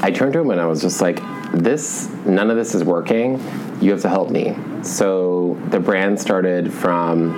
I 0.00 0.10
turned 0.10 0.32
to 0.34 0.40
him 0.40 0.50
and 0.50 0.60
I 0.60 0.66
was 0.66 0.80
just 0.80 1.00
like, 1.00 1.20
this, 1.52 2.08
none 2.24 2.50
of 2.50 2.56
this 2.56 2.74
is 2.74 2.82
working. 2.84 3.38
You 3.80 3.90
have 3.90 4.00
to 4.02 4.08
help 4.08 4.30
me. 4.30 4.56
So 4.82 5.60
the 5.68 5.80
brand 5.80 6.18
started 6.18 6.72
from 6.72 7.32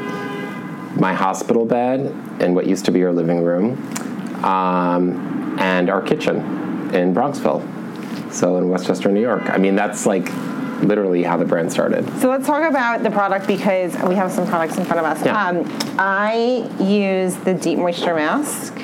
my 0.96 1.12
hospital 1.12 1.64
bed 1.64 2.00
in 2.40 2.54
what 2.54 2.66
used 2.66 2.84
to 2.84 2.92
be 2.92 3.02
our 3.04 3.12
living 3.12 3.42
room 3.42 3.72
um, 4.44 5.58
and 5.58 5.90
our 5.90 6.00
kitchen 6.00 6.36
in 6.94 7.14
Bronxville. 7.14 7.62
So 8.32 8.56
in 8.56 8.68
Westchester, 8.68 9.10
New 9.10 9.20
York. 9.20 9.48
I 9.50 9.58
mean, 9.58 9.74
that's 9.74 10.06
like 10.06 10.28
literally 10.84 11.22
how 11.22 11.36
the 11.36 11.44
brand 11.44 11.72
started. 11.72 12.06
So 12.20 12.28
let's 12.28 12.46
talk 12.46 12.68
about 12.68 13.02
the 13.02 13.10
product 13.10 13.46
because 13.46 13.94
we 14.02 14.14
have 14.14 14.30
some 14.30 14.46
products 14.46 14.76
in 14.78 14.84
front 14.84 15.00
of 15.00 15.06
us. 15.06 15.24
Yeah. 15.24 15.48
Um, 15.48 15.64
I 15.98 16.68
use 16.80 17.36
the 17.36 17.54
Deep 17.54 17.78
Moisture 17.78 18.14
Mask. 18.14 18.74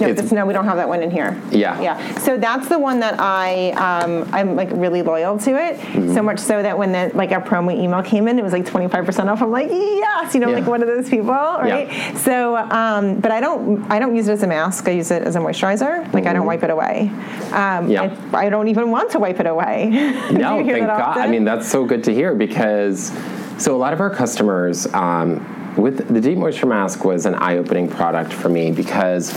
No, 0.00 0.08
It's- 0.08 0.32
no, 0.32 0.46
we 0.46 0.52
don't 0.52 0.64
have 0.64 0.76
that 0.76 0.88
one 0.88 1.02
in 1.02 1.10
here. 1.10 1.40
Yeah. 1.50 1.80
Yeah. 1.80 2.18
So 2.18 2.36
that's 2.36 2.68
the 2.68 2.78
one 2.78 3.00
that 3.00 3.16
I 3.18 3.70
um, 3.72 4.28
I'm 4.32 4.56
like 4.56 4.68
really 4.72 5.02
loyal 5.02 5.38
to 5.38 5.50
it. 5.56 5.78
Mm-hmm. 5.78 6.14
So 6.14 6.22
much 6.22 6.38
so 6.38 6.62
that 6.62 6.76
when 6.78 6.92
the 6.92 7.10
like 7.14 7.32
a 7.32 7.36
promo 7.40 7.72
email 7.76 8.02
came 8.02 8.28
in, 8.28 8.38
it 8.38 8.42
was 8.42 8.52
like 8.52 8.66
25 8.66 9.04
percent 9.04 9.28
off. 9.28 9.42
I'm 9.42 9.50
like, 9.50 9.68
yes, 9.70 10.34
you 10.34 10.40
know, 10.40 10.48
Yeah. 10.48 10.56
like 10.56 10.66
one 10.66 10.82
of 10.82 10.88
those 10.88 11.08
people, 11.08 11.32
right? 11.32 11.88
So, 12.18 12.56
um, 12.56 13.20
but 13.20 13.30
I 13.30 13.40
don't 13.40 13.90
I 13.90 13.98
don't 13.98 14.14
use 14.16 14.28
it 14.28 14.32
as 14.32 14.42
a 14.42 14.46
mask. 14.46 14.88
I 14.88 14.92
use 14.92 15.10
it 15.10 15.22
as 15.22 15.36
a 15.36 15.38
moisturizer. 15.40 16.12
Like 16.12 16.26
I 16.26 16.32
don't 16.32 16.46
wipe 16.46 16.62
it 16.62 16.70
away. 16.70 17.10
Um, 17.52 17.80
Mm-hmm. 17.80 17.90
Yeah. 17.90 18.16
I, 18.34 18.46
I 18.46 18.48
don't 18.50 18.68
even 18.68 18.90
want 18.90 19.10
to 19.12 19.18
wipe 19.18 19.40
it 19.40 19.46
away. 19.46 19.88
No, 20.30 20.64
thank 20.64 20.86
God. 20.86 21.18
I 21.18 21.26
mean, 21.28 21.44
that's 21.44 21.68
so 21.68 21.84
good 21.84 22.04
to 22.04 22.14
hear 22.14 22.34
because 22.34 23.12
so 23.58 23.74
a 23.74 23.78
lot 23.78 23.92
of 23.92 24.00
our 24.00 24.10
customers 24.10 24.86
um, 24.94 25.44
with 25.76 26.12
the 26.12 26.20
Deep 26.20 26.38
Moisture 26.38 26.66
Mask 26.66 27.04
was 27.04 27.26
an 27.26 27.34
eye-opening 27.34 27.88
product 27.88 28.32
for 28.32 28.48
me 28.48 28.72
because 28.72 29.34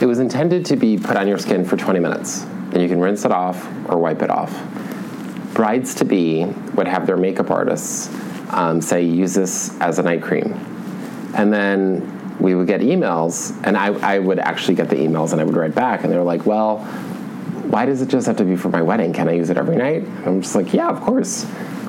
it 0.00 0.06
was 0.06 0.18
intended 0.18 0.64
to 0.66 0.76
be 0.76 0.98
put 0.98 1.16
on 1.16 1.28
your 1.28 1.38
skin 1.38 1.64
for 1.64 1.76
20 1.76 2.00
minutes, 2.00 2.42
and 2.44 2.82
you 2.82 2.88
can 2.88 3.00
rinse 3.00 3.24
it 3.24 3.32
off 3.32 3.66
or 3.88 3.98
wipe 3.98 4.22
it 4.22 4.30
off. 4.30 4.52
Brides 5.54 5.94
to 5.96 6.04
be 6.04 6.46
would 6.74 6.88
have 6.88 7.06
their 7.06 7.16
makeup 7.16 7.50
artists 7.50 8.10
um, 8.50 8.80
say, 8.80 9.02
"Use 9.04 9.34
this 9.34 9.78
as 9.80 9.98
a 9.98 10.02
night 10.02 10.22
cream," 10.22 10.52
and 11.34 11.52
then 11.52 12.36
we 12.40 12.54
would 12.54 12.66
get 12.66 12.80
emails, 12.80 13.56
and 13.64 13.76
I, 13.76 13.92
I 14.14 14.18
would 14.18 14.38
actually 14.38 14.74
get 14.74 14.88
the 14.88 14.96
emails, 14.96 15.32
and 15.32 15.40
I 15.40 15.44
would 15.44 15.56
write 15.56 15.74
back, 15.74 16.02
and 16.02 16.12
they 16.12 16.16
were 16.16 16.24
like, 16.24 16.46
"Well." 16.46 16.86
why 17.74 17.86
does 17.86 18.02
it 18.02 18.08
just 18.08 18.26
have 18.26 18.36
to 18.36 18.44
be 18.44 18.54
for 18.54 18.68
my 18.68 18.82
wedding? 18.82 19.12
Can 19.12 19.28
I 19.28 19.32
use 19.32 19.50
it 19.50 19.56
every 19.56 19.74
night? 19.74 20.02
And 20.02 20.26
I'm 20.26 20.42
just 20.42 20.54
like, 20.54 20.72
yeah, 20.72 20.88
of 20.88 21.00
course. 21.00 21.44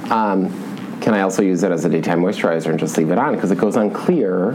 Um, 0.10 0.48
can 1.06 1.14
I 1.14 1.22
also 1.22 1.44
use 1.44 1.62
it 1.62 1.72
as 1.72 1.86
a 1.86 1.90
daytime 1.90 2.20
moisturizer 2.20 2.72
and 2.72 2.80
just 2.80 2.98
leave 2.98 3.12
it 3.12 3.20
on? 3.20 3.36
Because 3.36 3.52
it 3.52 3.60
goes 3.60 3.78
on 3.78 3.92
clear 3.92 4.54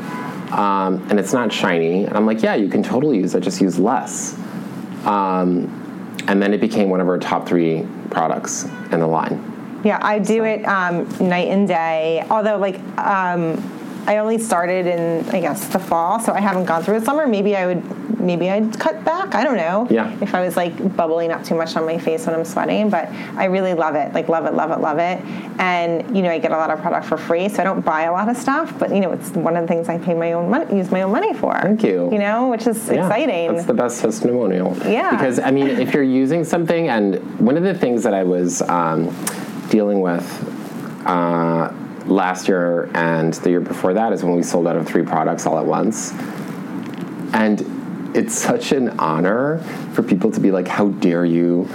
um, 0.51 1.07
and 1.09 1.21
it's 1.21 1.33
not 1.33 1.53
shiny. 1.53 2.07
And 2.07 2.17
I'm 2.17 2.27
like, 2.27 2.43
yeah, 2.43 2.57
you 2.57 2.69
can 2.69 2.83
totally 2.83 3.19
use 3.19 3.37
it, 3.37 3.45
just 3.45 3.61
use 3.61 3.79
less. 3.79 4.37
Um, 5.07 6.17
and 6.27 6.43
then 6.43 6.53
it 6.53 6.61
became 6.61 6.91
one 6.91 7.01
of 7.01 7.07
our 7.07 7.19
top 7.19 7.47
three 7.47 7.87
products 8.11 8.65
in 8.91 8.99
the 8.99 9.07
line. 9.07 9.81
Yeah, 9.85 10.01
I 10.03 10.19
do 10.19 10.43
it 10.43 10.65
um, 10.65 11.07
night 11.21 11.47
and 11.47 11.69
day. 11.69 12.27
Although, 12.29 12.59
like, 12.59 12.81
um, 12.99 13.55
I 14.07 14.19
only 14.19 14.39
started 14.39 14.87
in, 14.87 15.29
I 15.31 15.41
guess, 15.41 15.69
the 15.69 15.79
fall, 15.79 16.21
so 16.21 16.33
I 16.33 16.41
haven't 16.41 16.65
gone 16.65 16.83
through 16.83 17.01
the 17.01 17.05
summer. 17.07 17.27
Maybe 17.27 17.57
I 17.57 17.67
would, 17.67 18.19
maybe 18.21 18.51
I'd 18.51 18.79
cut 18.79 19.05
back. 19.05 19.35
I 19.35 19.45
don't 19.45 19.57
know. 19.57 19.87
Yeah. 19.91 20.17
If 20.21 20.35
I 20.35 20.41
was 20.45 20.57
like 20.57 20.97
bubbling 20.97 21.31
up 21.31 21.45
too 21.45 21.55
much 21.55 21.77
on 21.77 21.85
my 21.87 21.99
face 21.99 22.27
when 22.27 22.35
I'm 22.35 22.45
sweating, 22.45 22.91
but 22.91 23.09
I 23.37 23.45
really 23.45 23.75
love 23.75 23.95
it. 23.95 24.13
Like, 24.13 24.29
love 24.29 24.47
it, 24.47 24.55
love 24.55 24.71
it, 24.71 24.81
love 24.81 24.99
it. 24.99 25.25
And 25.61 26.17
you 26.17 26.23
know, 26.23 26.31
I 26.31 26.39
get 26.39 26.53
a 26.53 26.57
lot 26.57 26.71
of 26.71 26.81
product 26.81 27.07
for 27.07 27.17
free, 27.17 27.49
so 27.49 27.61
I 27.61 27.65
don't 27.65 27.85
buy 27.85 28.03
a 28.03 28.13
lot 28.13 28.29
of 28.29 28.37
stuff. 28.37 28.77
But 28.79 28.91
you 28.91 29.01
know, 29.01 29.13
it's 29.13 29.31
one 29.31 29.57
of 29.57 29.63
the 29.63 29.69
things 29.69 29.89
I 29.89 29.99
pay 29.99 30.15
my 30.15 30.33
own 30.33 30.51
money, 30.51 30.77
use 30.77 30.91
my 30.91 31.03
own 31.03 31.13
money 31.13 31.35
for. 31.35 31.53
Thank 31.61 31.83
you. 31.83 32.11
You 32.11 32.19
know, 32.19 32.49
which 32.49 32.67
is 32.67 32.89
Yeah, 32.89 33.07
exciting. 33.07 33.55
That's 33.55 33.67
the 33.67 33.75
best 33.75 34.01
testimonial. 34.01 34.77
Yeah. 34.85 35.11
Because, 35.11 35.39
I 35.39 35.51
mean, 35.51 35.69
if 35.69 35.93
you're 35.95 36.03
using 36.03 36.45
something, 36.45 36.89
and 36.89 37.17
one 37.39 37.57
of 37.57 37.63
the 37.63 37.75
things 37.75 38.03
that 38.03 38.15
I 38.15 38.25
was 38.25 38.63
um, 38.63 39.15
dealing 39.69 40.01
with 40.01 40.27
uh, 41.07 41.73
last 42.07 42.49
year 42.49 42.91
and 42.95 43.35
the 43.35 43.51
year 43.51 43.61
before 43.61 43.95
that 43.95 44.13
is 44.13 44.25
when 44.25 44.35
we 44.35 44.43
sold 44.43 44.67
out 44.67 44.77
of 44.77 44.87
three 44.87 45.05
products 45.05 45.47
all 45.47 45.59
at 45.59 45.67
once. 45.67 46.13
And 47.33 48.17
it's 48.17 48.35
such 48.35 48.73
an 48.73 48.99
honor 48.99 49.59
for 49.93 50.03
people 50.03 50.31
to 50.33 50.41
be 50.41 50.51
like, 50.51 50.67
how 50.67 50.89
dare 50.89 51.25
you 51.25 51.69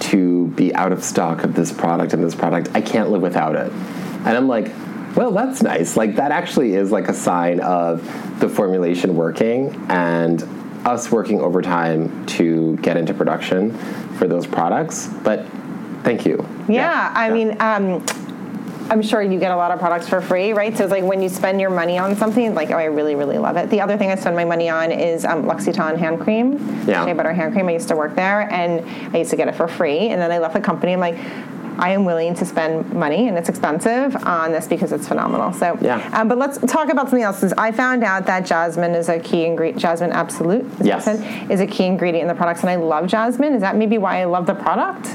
to 0.00 0.46
be 0.48 0.74
out 0.74 0.92
of 0.92 1.02
stock 1.02 1.44
of 1.44 1.54
this 1.54 1.72
product 1.72 2.12
and 2.12 2.22
this 2.22 2.34
product? 2.34 2.70
I 2.74 2.80
can't 2.80 3.10
live 3.10 3.22
without 3.22 3.56
it. 3.56 3.72
And 3.72 4.28
I'm 4.28 4.48
like, 4.48 4.70
well, 5.16 5.32
that's 5.32 5.62
nice. 5.62 5.96
Like, 5.96 6.16
that 6.16 6.30
actually 6.30 6.74
is 6.74 6.92
like 6.92 7.08
a 7.08 7.14
sign 7.14 7.60
of 7.60 8.00
the 8.38 8.48
formulation 8.48 9.16
working 9.16 9.74
and 9.88 10.42
us 10.86 11.10
working 11.10 11.40
overtime 11.40 12.24
to 12.26 12.76
get 12.76 12.96
into 12.96 13.12
production 13.12 13.76
for 14.16 14.28
those 14.28 14.46
products. 14.46 15.08
But 15.24 15.46
thank 16.04 16.24
you. 16.24 16.46
Yeah, 16.68 17.12
I 17.14 17.30
mean, 17.30 17.60
um, 17.60 18.06
I'm 18.90 19.02
sure 19.02 19.22
you 19.22 19.38
get 19.38 19.52
a 19.52 19.56
lot 19.56 19.70
of 19.70 19.78
products 19.78 20.08
for 20.08 20.20
free, 20.20 20.52
right? 20.52 20.76
So 20.76 20.82
it's 20.82 20.90
like 20.90 21.04
when 21.04 21.22
you 21.22 21.28
spend 21.28 21.60
your 21.60 21.70
money 21.70 21.96
on 21.96 22.16
something, 22.16 22.54
like, 22.54 22.70
oh, 22.72 22.76
I 22.76 22.84
really, 22.86 23.14
really 23.14 23.38
love 23.38 23.56
it. 23.56 23.70
The 23.70 23.80
other 23.80 23.96
thing 23.96 24.10
I 24.10 24.16
spend 24.16 24.34
my 24.34 24.44
money 24.44 24.68
on 24.68 24.90
is 24.90 25.24
um, 25.24 25.46
L'Occitane 25.46 25.96
hand 25.96 26.20
cream, 26.20 26.58
Yeah. 26.88 27.04
shea 27.04 27.12
butter 27.12 27.32
hand 27.32 27.52
cream. 27.52 27.68
I 27.68 27.72
used 27.72 27.86
to 27.88 27.96
work 27.96 28.16
there, 28.16 28.50
and 28.50 28.84
I 29.14 29.18
used 29.18 29.30
to 29.30 29.36
get 29.36 29.46
it 29.46 29.54
for 29.54 29.68
free. 29.68 30.08
And 30.08 30.20
then 30.20 30.32
I 30.32 30.38
left 30.38 30.54
the 30.54 30.60
company. 30.60 30.92
I'm 30.92 30.98
like, 31.00 31.16
I 31.78 31.90
am 31.90 32.04
willing 32.04 32.34
to 32.34 32.44
spend 32.44 32.92
money, 32.92 33.28
and 33.28 33.38
it's 33.38 33.48
expensive 33.48 34.16
on 34.26 34.50
this 34.50 34.66
because 34.66 34.90
it's 34.90 35.06
phenomenal. 35.06 35.52
So, 35.52 35.78
Yeah. 35.80 36.06
Um, 36.12 36.26
but 36.26 36.36
let's 36.36 36.58
talk 36.58 36.90
about 36.90 37.08
something 37.08 37.22
else. 37.22 37.38
Since 37.38 37.52
I 37.56 37.70
found 37.70 38.02
out 38.02 38.26
that 38.26 38.44
jasmine 38.44 38.96
is 38.96 39.08
a 39.08 39.20
key 39.20 39.44
ingredient, 39.44 39.80
jasmine 39.80 40.10
absolute, 40.10 40.66
is, 40.80 40.86
Yes. 40.86 41.04
said, 41.04 41.48
is 41.48 41.60
a 41.60 41.66
key 41.66 41.84
ingredient 41.84 42.22
in 42.22 42.28
the 42.28 42.34
products, 42.34 42.62
and 42.62 42.70
I 42.70 42.74
love 42.74 43.06
jasmine. 43.06 43.54
Is 43.54 43.60
that 43.60 43.76
maybe 43.76 43.98
why 43.98 44.20
I 44.20 44.24
love 44.24 44.46
the 44.46 44.54
product? 44.54 45.08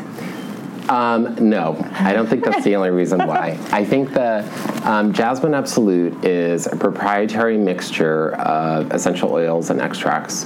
Um, 0.90 1.50
no, 1.50 1.78
I 1.94 2.14
don't 2.14 2.28
think 2.28 2.44
that's 2.44 2.64
the 2.64 2.76
only 2.76 2.92
reason 2.92 3.20
why. 3.20 3.58
I 3.72 3.84
think 3.84 4.14
the 4.14 4.48
um, 4.84 5.14
Jasmine 5.14 5.54
Absolute 5.54 6.24
is 6.24 6.68
a 6.68 6.76
proprietary 6.76 7.58
mixture 7.58 8.34
of 8.36 8.92
essential 8.92 9.32
oils 9.32 9.70
and 9.70 9.82
extracts 9.82 10.46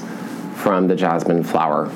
from 0.56 0.88
the 0.88 0.96
jasmine 0.96 1.44
flower. 1.44 1.92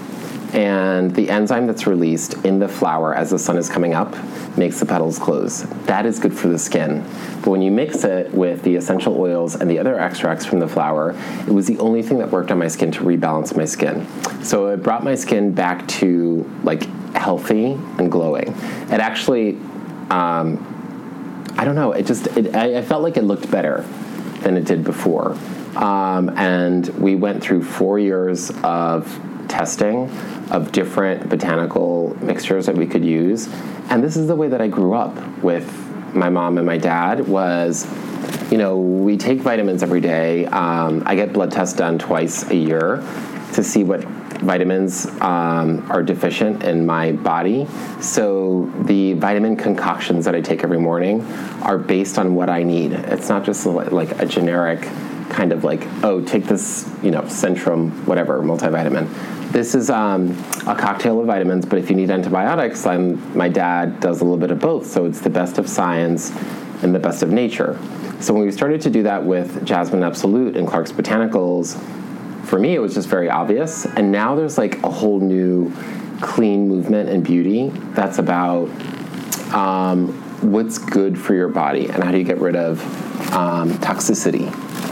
And 0.53 1.15
the 1.15 1.31
enzyme 1.31 1.65
that's 1.65 1.87
released 1.87 2.33
in 2.45 2.59
the 2.59 2.67
flower 2.67 3.15
as 3.15 3.31
the 3.31 3.39
sun 3.39 3.57
is 3.57 3.69
coming 3.69 3.95
up 3.95 4.15
makes 4.55 4.79
the 4.79 4.85
petals 4.85 5.17
close. 5.17 5.63
That 5.85 6.05
is 6.05 6.19
good 6.19 6.37
for 6.37 6.47
the 6.47 6.59
skin. 6.59 7.03
But 7.41 7.49
when 7.49 7.63
you 7.63 7.71
mix 7.71 8.03
it 8.03 8.31
with 8.31 8.61
the 8.61 8.75
essential 8.75 9.19
oils 9.19 9.55
and 9.55 9.69
the 9.69 9.79
other 9.79 9.99
extracts 9.99 10.45
from 10.45 10.59
the 10.59 10.67
flower, 10.67 11.15
it 11.47 11.51
was 11.51 11.65
the 11.65 11.79
only 11.79 12.03
thing 12.03 12.19
that 12.19 12.29
worked 12.29 12.51
on 12.51 12.59
my 12.59 12.67
skin 12.67 12.91
to 12.91 12.99
rebalance 12.99 13.57
my 13.57 13.65
skin. 13.65 14.05
So 14.43 14.67
it 14.67 14.83
brought 14.83 15.03
my 15.03 15.15
skin 15.15 15.53
back 15.53 15.87
to 15.87 16.47
like 16.61 16.83
healthy 17.15 17.73
and 17.97 18.11
glowing. 18.11 18.49
It 18.89 18.99
actually, 18.99 19.57
um, 20.09 20.69
I 21.57 21.65
don't 21.65 21.75
know, 21.75 21.91
it 21.91 22.05
just, 22.05 22.27
it, 22.37 22.55
I, 22.55 22.79
I 22.79 22.81
felt 22.81 23.03
like 23.03 23.17
it 23.17 23.23
looked 23.23 23.49
better 23.49 23.85
than 24.41 24.57
it 24.57 24.65
did 24.65 24.83
before. 24.83 25.37
Um, 25.75 26.29
and 26.37 26.87
we 26.99 27.15
went 27.15 27.41
through 27.41 27.63
four 27.63 27.97
years 27.99 28.51
of 28.63 29.19
testing 29.47 30.09
of 30.51 30.71
different 30.71 31.29
botanical 31.29 32.15
mixtures 32.21 32.65
that 32.65 32.75
we 32.75 32.85
could 32.85 33.05
use. 33.05 33.49
And 33.89 34.03
this 34.03 34.15
is 34.17 34.27
the 34.27 34.35
way 34.35 34.47
that 34.49 34.61
I 34.61 34.67
grew 34.67 34.93
up 34.93 35.15
with 35.43 35.71
my 36.15 36.29
mom 36.29 36.57
and 36.57 36.65
my 36.65 36.77
dad 36.77 37.27
was, 37.27 37.87
you 38.51 38.57
know, 38.57 38.77
we 38.77 39.17
take 39.17 39.39
vitamins 39.39 39.83
every 39.83 40.01
day. 40.01 40.45
Um, 40.45 41.03
I 41.05 41.15
get 41.15 41.33
blood 41.33 41.51
tests 41.51 41.75
done 41.75 41.97
twice 41.97 42.49
a 42.49 42.55
year 42.55 43.03
to 43.53 43.63
see 43.63 43.83
what 43.83 44.05
vitamins 44.43 45.05
um, 45.21 45.89
are 45.91 46.03
deficient 46.03 46.63
in 46.63 46.85
my 46.85 47.11
body. 47.11 47.67
So 48.01 48.71
the 48.81 49.13
vitamin 49.13 49.55
concoctions 49.55 50.25
that 50.25 50.35
I 50.35 50.41
take 50.41 50.63
every 50.63 50.79
morning 50.79 51.21
are 51.61 51.77
based 51.77 52.17
on 52.17 52.35
what 52.35 52.49
I 52.49 52.63
need. 52.63 52.93
It's 52.93 53.29
not 53.29 53.43
just 53.43 53.65
like 53.65 54.19
a 54.21 54.25
generic 54.25 54.81
kind 55.29 55.51
of 55.51 55.63
like, 55.63 55.81
oh, 56.03 56.21
take 56.23 56.45
this, 56.45 56.89
you 57.01 57.11
know, 57.11 57.21
Centrum, 57.23 57.91
whatever, 58.05 58.41
multivitamin. 58.41 59.51
This 59.51 59.75
is 59.75 59.89
um, 59.89 60.31
a 60.67 60.75
cocktail 60.75 61.19
of 61.19 61.27
vitamins, 61.27 61.65
but 61.65 61.79
if 61.79 61.89
you 61.89 61.95
need 61.95 62.11
antibiotics, 62.11 62.85
I'm, 62.85 63.35
my 63.35 63.49
dad 63.49 63.99
does 63.99 64.21
a 64.21 64.23
little 64.23 64.37
bit 64.37 64.51
of 64.51 64.59
both. 64.59 64.85
So 64.85 65.05
it's 65.05 65.21
the 65.21 65.29
best 65.29 65.57
of 65.57 65.67
science 65.67 66.31
and 66.83 66.93
the 66.93 66.99
best 66.99 67.23
of 67.23 67.29
nature. 67.31 67.79
So 68.19 68.33
when 68.33 68.43
we 68.45 68.51
started 68.51 68.81
to 68.81 68.89
do 68.89 69.03
that 69.03 69.23
with 69.23 69.65
Jasmine 69.65 70.03
Absolute 70.03 70.55
and 70.55 70.67
Clark's 70.67 70.91
Botanicals, 70.91 71.77
for 72.43 72.59
me, 72.59 72.75
it 72.75 72.79
was 72.79 72.93
just 72.93 73.07
very 73.07 73.29
obvious. 73.29 73.85
And 73.85 74.11
now 74.11 74.35
there's 74.35 74.57
like 74.57 74.81
a 74.83 74.89
whole 74.89 75.19
new 75.19 75.71
clean 76.21 76.67
movement 76.67 77.09
and 77.09 77.23
beauty 77.23 77.69
that's 77.93 78.19
about 78.19 78.69
um, 79.53 80.09
what's 80.51 80.77
good 80.77 81.19
for 81.19 81.33
your 81.33 81.49
body 81.49 81.89
and 81.89 82.03
how 82.03 82.11
do 82.11 82.17
you 82.17 82.23
get 82.23 82.39
rid 82.39 82.55
of 82.55 82.81
um, 83.33 83.71
toxicity 83.75 84.47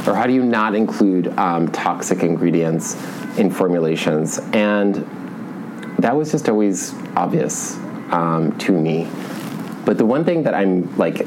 or 0.08 0.16
how 0.16 0.26
do 0.26 0.34
you 0.34 0.44
not 0.44 0.76
include 0.76 1.28
um, 1.38 1.68
toxic 1.72 2.24
ingredients 2.24 2.96
in 3.38 3.52
formulations. 3.52 4.40
And 4.54 4.96
that 6.00 6.16
was 6.16 6.32
just 6.32 6.50
always 6.50 6.94
obvious 7.16 7.78
um, 8.12 8.58
to 8.60 8.72
me. 8.72 9.08
But 9.86 9.98
the 9.98 10.06
one 10.06 10.26
thing 10.26 10.44
that 10.44 10.54
I'm 10.54 10.96
like 10.98 11.26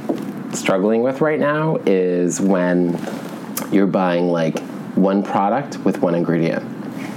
struggling 0.53 1.03
with 1.03 1.21
right 1.21 1.39
now 1.39 1.79
is 1.87 2.41
when 2.41 2.99
you're 3.73 3.87
buying 3.87 4.29
like 4.29 4.61
one 4.95 5.23
product 5.23 5.79
with 5.79 6.01
one 6.01 6.15
ingredient. 6.15 6.65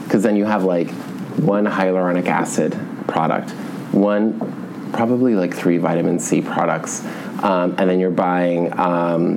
Because 0.03 0.23
then 0.23 0.35
you 0.35 0.45
have 0.45 0.63
like 0.63 0.89
one 1.37 1.65
hyaluronic 1.65 2.27
acid 2.27 2.77
product, 3.07 3.51
one 3.91 4.91
probably 4.93 5.35
like 5.35 5.53
three 5.53 5.77
vitamin 5.77 6.19
C 6.19 6.41
products, 6.41 7.05
um, 7.43 7.75
and 7.77 7.89
then 7.89 7.99
you're 7.99 8.09
buying 8.09 8.71
um, 8.79 9.35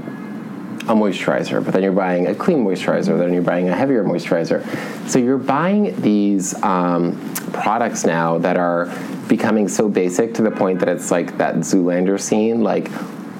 a 0.88 0.94
moisturizer, 0.94 1.62
but 1.62 1.72
then 1.72 1.83
you're 1.83 1.92
buying 1.92 2.29
a 2.29 2.35
clean 2.35 2.64
moisturizer, 2.64 3.18
then 3.18 3.33
you're 3.33 3.42
buying 3.42 3.68
a 3.68 3.76
heavier 3.76 4.05
moisturizer. 4.05 4.64
So 5.09 5.18
you're 5.18 5.38
buying 5.38 6.00
these 6.00 6.61
um, 6.62 7.18
products 7.53 8.05
now 8.05 8.38
that 8.38 8.57
are 8.57 8.87
becoming 9.29 9.68
so 9.68 9.88
basic 9.88 10.35
to 10.35 10.42
the 10.42 10.50
point 10.50 10.81
that 10.81 10.88
it's 10.88 11.11
like 11.11 11.37
that 11.38 11.57
Zoolander 11.57 12.18
scene, 12.18 12.62
like 12.62 12.90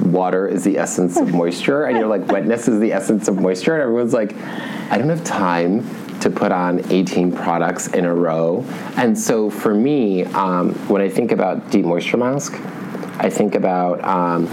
water 0.01 0.47
is 0.47 0.65
the 0.65 0.79
essence 0.79 1.17
of 1.17 1.33
moisture, 1.35 1.85
and 1.85 1.97
you're 1.97 2.09
like 2.09 2.27
wetness 2.27 2.69
is 2.69 2.81
the 2.81 2.93
essence 2.93 3.29
of 3.29 3.41
moisture, 3.41 3.75
and 3.75 3.83
everyone's 3.83 4.13
like, 4.13 4.37
I 4.37 4.99
don't 4.99 5.09
have 5.09 5.25
time 5.25 5.89
to 6.21 6.31
put 6.31 6.53
on 6.53 6.91
18 6.93 7.33
products 7.33 7.89
in 7.89 8.05
a 8.05 8.15
row. 8.15 8.65
And 8.97 9.19
so 9.19 9.51
for 9.51 9.75
me, 9.75 10.25
um, 10.25 10.75
when 10.89 11.01
I 11.01 11.09
think 11.09 11.33
about 11.33 11.71
Deep 11.71 11.85
Moisture 11.85 12.19
Mask, 12.19 12.53
I 13.19 13.31
think 13.31 13.55
about 13.55 14.03
um, 14.05 14.45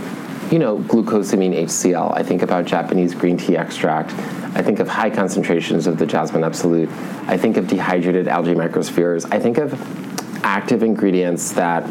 you 0.52 0.60
know 0.60 0.78
glucosamine 0.80 1.56
HCl. 1.64 2.16
I 2.16 2.24
think 2.24 2.42
about 2.42 2.66
Japanese 2.66 3.14
green 3.14 3.38
tea 3.38 3.58
extract. 3.58 4.12
I 4.56 4.62
think 4.62 4.80
of 4.80 4.88
high 4.88 5.10
concentrations 5.10 5.88
of 5.88 5.98
the 5.98 6.06
jasmine 6.06 6.44
absolute. 6.44 6.90
I 7.28 7.38
think 7.38 7.58
of 7.58 7.68
dehydrated 7.68 8.28
algae 8.28 8.56
microspheres. 8.56 9.32
I 9.32 9.40
think 9.40 9.58
of 9.58 9.74
active 10.44 10.84
ingredients 10.84 11.52
that 11.54 11.86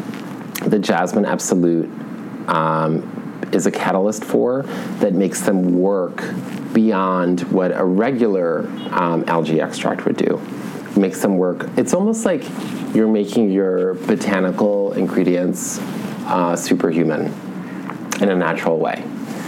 the 0.65 0.79
jasmine 0.79 1.25
absolute 1.25 1.89
um, 2.47 3.16
is 3.51 3.65
a 3.65 3.71
catalyst 3.71 4.23
for 4.23 4.63
that 4.99 5.13
makes 5.13 5.41
them 5.41 5.79
work 5.79 6.23
beyond 6.73 7.41
what 7.51 7.71
a 7.75 7.83
regular 7.83 8.67
um, 8.91 9.23
algae 9.27 9.61
extract 9.61 10.05
would 10.05 10.17
do. 10.17 10.41
It 10.91 10.97
Makes 10.97 11.21
them 11.21 11.37
work. 11.37 11.69
It's 11.77 11.93
almost 11.93 12.25
like 12.25 12.43
you're 12.93 13.07
making 13.07 13.51
your 13.51 13.93
botanical 13.93 14.93
ingredients 14.93 15.79
uh, 16.25 16.55
superhuman 16.55 17.33
in 18.21 18.29
a 18.29 18.35
natural 18.35 18.77
way. 18.79 19.03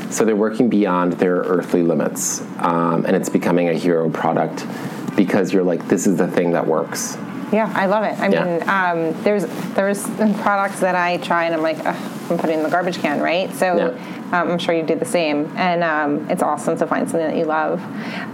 So 0.09 0.25
they're 0.25 0.35
working 0.35 0.69
beyond 0.69 1.13
their 1.13 1.35
earthly 1.35 1.83
limits, 1.83 2.41
um, 2.57 3.05
and 3.05 3.15
it's 3.15 3.29
becoming 3.29 3.69
a 3.69 3.73
hero 3.73 4.09
product 4.09 4.65
because 5.15 5.53
you're 5.53 5.63
like, 5.63 5.87
this 5.87 6.07
is 6.07 6.17
the 6.17 6.27
thing 6.27 6.51
that 6.51 6.65
works. 6.65 7.15
Yeah, 7.51 7.71
I 7.75 7.87
love 7.87 8.03
it. 8.03 8.19
I 8.19 8.27
Yeah. 8.27 8.43
mean, 8.43 8.69
um, 8.69 9.23
there's 9.23 9.45
there's 9.75 10.03
products 10.41 10.79
that 10.81 10.95
I 10.95 11.17
try 11.17 11.45
and 11.45 11.55
I'm 11.55 11.61
like, 11.61 11.77
Ugh, 11.85 11.95
I'm 12.29 12.37
putting 12.37 12.57
in 12.57 12.63
the 12.63 12.69
garbage 12.69 12.99
can, 12.99 13.19
right? 13.21 13.51
So 13.55 13.75
Yeah. 13.75 14.39
um, 14.39 14.51
I'm 14.51 14.59
sure 14.59 14.75
you 14.75 14.83
do 14.83 14.95
the 14.95 15.05
same, 15.05 15.51
and 15.57 15.83
um, 15.83 16.27
it's 16.29 16.43
awesome 16.43 16.77
to 16.77 16.85
find 16.85 17.09
something 17.09 17.27
that 17.27 17.35
you 17.37 17.45
love. 17.45 17.81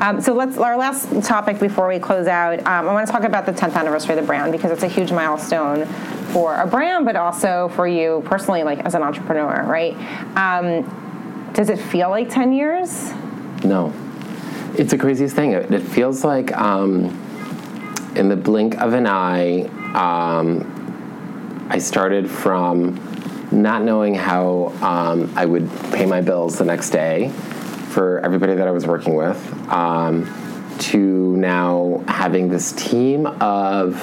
Um, 0.02 0.20
so 0.20 0.34
let's 0.34 0.58
our 0.58 0.76
last 0.76 1.24
topic 1.24 1.60
before 1.60 1.88
we 1.88 2.00
close 2.00 2.28
out. 2.28 2.60
Um, 2.60 2.90
I 2.90 2.94
want 2.94 3.08
to 3.08 3.12
talk 3.14 3.24
about 3.24 3.46
the 3.46 3.54
10th 3.54 3.76
anniversary 3.76 4.16
of 4.16 4.22
the 4.22 4.28
brand 4.28 4.52
because 4.52 4.72
it's 4.72 4.84
a 4.84 4.88
huge 4.90 5.12
milestone 5.14 5.86
for 6.34 6.56
a 6.56 6.68
brand, 6.68 7.06
but 7.06 7.16
also 7.16 7.70
for 7.76 7.88
you 7.88 8.22
personally, 8.26 8.64
like 8.64 8.80
as 8.80 8.96
an 8.96 9.04
entrepreneur, 9.04 9.64
right? 9.66 9.96
Um, 10.38 11.52
does 11.54 11.70
it 11.70 11.80
feel 11.80 12.10
like 12.10 12.30
10 12.30 12.52
years? 12.52 13.14
No. 13.64 13.94
It's 14.78 14.92
the 14.92 14.98
craziest 14.98 15.34
thing. 15.38 15.52
It, 15.54 15.72
it 15.72 15.82
feels 15.84 16.26
like 16.26 16.52
um, 16.58 17.18
in 18.16 18.30
the 18.30 18.36
blink 18.36 18.76
of 18.76 18.94
an 18.94 19.08
eye, 19.08 19.64
um, 19.94 21.68
I 21.70 21.80
started 21.80 22.30
from 22.30 23.00
not 23.52 23.84
knowing 23.84 24.16
how 24.16 24.74
um, 24.82 25.32
I 25.36 25.46
would 25.46 25.70
pay 25.92 26.06
my 26.06 26.22
bills 26.22 26.58
the 26.58 26.66
next 26.66 26.90
day 26.90 27.30
for 27.90 28.20
everybody 28.20 28.56
that 28.56 28.68
I 28.68 28.72
was 28.72 28.86
working 28.86 29.16
with 29.16 29.38
um, 29.70 30.26
to 30.80 31.36
now 31.38 32.04
having 32.08 32.50
this 32.50 32.72
team 32.74 33.26
of, 33.26 33.96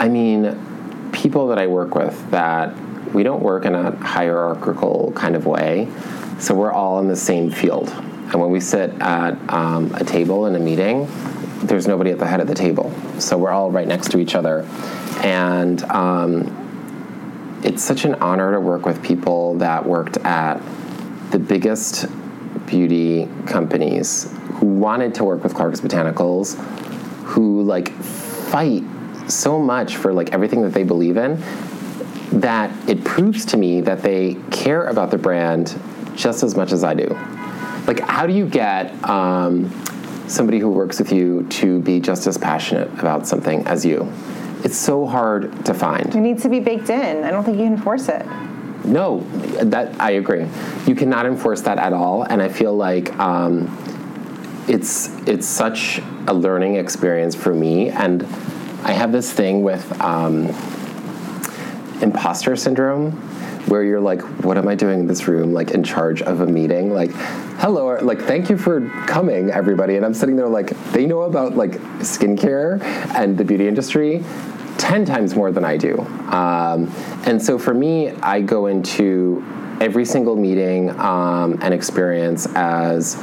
I 0.00 0.08
mean, 0.08 1.10
people 1.12 1.48
that 1.48 1.58
I 1.58 1.66
work 1.66 1.94
with 1.94 2.30
that 2.30 2.76
we 3.14 3.22
don't 3.22 3.42
work 3.42 3.64
in 3.64 3.74
a 3.74 3.96
hierarchical 3.96 5.12
kind 5.16 5.36
of 5.36 5.46
way. 5.46 5.88
So 6.38 6.54
we're 6.54 6.72
all 6.72 7.00
in 7.00 7.08
the 7.08 7.16
same 7.16 7.50
field. 7.50 7.88
And 7.88 8.34
when 8.34 8.50
we 8.50 8.60
sit 8.60 8.90
at 9.00 9.32
um, 9.50 9.94
a 9.94 10.04
table 10.04 10.46
in 10.46 10.54
a 10.54 10.58
meeting, 10.58 11.08
there's 11.62 11.86
nobody 11.86 12.10
at 12.10 12.18
the 12.18 12.26
head 12.26 12.40
of 12.40 12.48
the 12.48 12.54
table. 12.54 12.92
So 13.18 13.38
we're 13.38 13.50
all 13.50 13.70
right 13.70 13.86
next 13.86 14.10
to 14.12 14.18
each 14.18 14.34
other. 14.34 14.62
And 15.22 15.82
um, 15.84 17.60
it's 17.64 17.82
such 17.82 18.04
an 18.04 18.14
honor 18.16 18.52
to 18.52 18.60
work 18.60 18.86
with 18.86 19.02
people 19.02 19.56
that 19.58 19.84
worked 19.84 20.18
at 20.18 20.60
the 21.30 21.38
biggest 21.38 22.06
beauty 22.66 23.28
companies 23.46 24.32
who 24.54 24.66
wanted 24.66 25.14
to 25.14 25.24
work 25.24 25.42
with 25.42 25.54
Clark's 25.54 25.80
Botanicals, 25.80 26.54
who 27.24 27.62
like 27.62 27.92
fight 27.92 28.84
so 29.28 29.58
much 29.58 29.96
for 29.96 30.12
like 30.12 30.32
everything 30.32 30.62
that 30.62 30.72
they 30.72 30.84
believe 30.84 31.16
in 31.16 31.42
that 32.40 32.70
it 32.88 33.04
proves 33.04 33.44
to 33.46 33.56
me 33.56 33.80
that 33.80 34.02
they 34.02 34.34
care 34.50 34.86
about 34.86 35.10
the 35.10 35.18
brand 35.18 35.78
just 36.14 36.42
as 36.42 36.56
much 36.56 36.72
as 36.72 36.84
I 36.84 36.94
do. 36.94 37.06
Like, 37.86 38.00
how 38.00 38.26
do 38.26 38.32
you 38.32 38.46
get 38.46 38.92
um, 39.08 39.70
somebody 40.28 40.58
who 40.58 40.70
works 40.70 40.98
with 40.98 41.12
you 41.12 41.44
to 41.44 41.80
be 41.80 42.00
just 42.00 42.26
as 42.26 42.36
passionate 42.38 42.88
about 42.98 43.26
something 43.26 43.66
as 43.66 43.84
you? 43.84 44.12
It's 44.64 44.76
so 44.76 45.06
hard 45.06 45.64
to 45.66 45.74
find. 45.74 46.14
It 46.14 46.20
needs 46.20 46.42
to 46.42 46.48
be 46.48 46.60
baked 46.60 46.90
in. 46.90 47.24
I 47.24 47.30
don't 47.30 47.44
think 47.44 47.58
you 47.58 47.64
can 47.64 47.76
force 47.76 48.08
it. 48.08 48.26
No, 48.84 49.20
that 49.62 50.00
I 50.00 50.12
agree. 50.12 50.46
You 50.86 50.94
cannot 50.94 51.26
enforce 51.26 51.62
that 51.62 51.78
at 51.78 51.92
all, 51.92 52.22
and 52.22 52.40
I 52.40 52.48
feel 52.48 52.76
like 52.76 53.16
um, 53.18 53.68
it's 54.68 55.08
it's 55.26 55.46
such 55.46 56.00
a 56.26 56.34
learning 56.34 56.76
experience 56.76 57.34
for 57.34 57.52
me. 57.52 57.88
And 57.90 58.22
I 58.84 58.92
have 58.92 59.10
this 59.12 59.32
thing 59.32 59.62
with 59.62 60.00
um, 60.00 60.46
imposter 62.00 62.54
syndrome, 62.56 63.12
where 63.68 63.82
you're 63.82 64.00
like, 64.00 64.22
"What 64.44 64.58
am 64.58 64.68
I 64.68 64.74
doing 64.74 65.00
in 65.00 65.06
this 65.06 65.28
room? 65.28 65.52
Like 65.52 65.70
in 65.70 65.82
charge 65.82 66.22
of 66.22 66.40
a 66.40 66.46
meeting? 66.46 66.92
Like, 66.92 67.10
hello, 67.58 67.86
or, 67.86 68.00
like 68.00 68.22
thank 68.22 68.50
you 68.50 68.56
for 68.56 68.88
coming, 69.06 69.50
everybody." 69.50 69.96
And 69.96 70.04
I'm 70.04 70.14
sitting 70.14 70.36
there 70.36 70.48
like, 70.48 70.70
they 70.92 71.06
know 71.06 71.22
about 71.22 71.56
like 71.56 71.72
skincare 72.00 72.82
and 73.14 73.36
the 73.36 73.44
beauty 73.44 73.68
industry. 73.68 74.24
10 74.78 75.06
times 75.06 75.34
more 75.34 75.50
than 75.50 75.64
I 75.64 75.78
do. 75.78 75.98
Um, 76.28 76.92
and 77.24 77.42
so 77.42 77.58
for 77.58 77.72
me, 77.72 78.10
I 78.10 78.42
go 78.42 78.66
into 78.66 79.42
every 79.80 80.04
single 80.04 80.36
meeting 80.36 80.90
um, 81.00 81.58
and 81.62 81.72
experience 81.72 82.46
as 82.54 83.16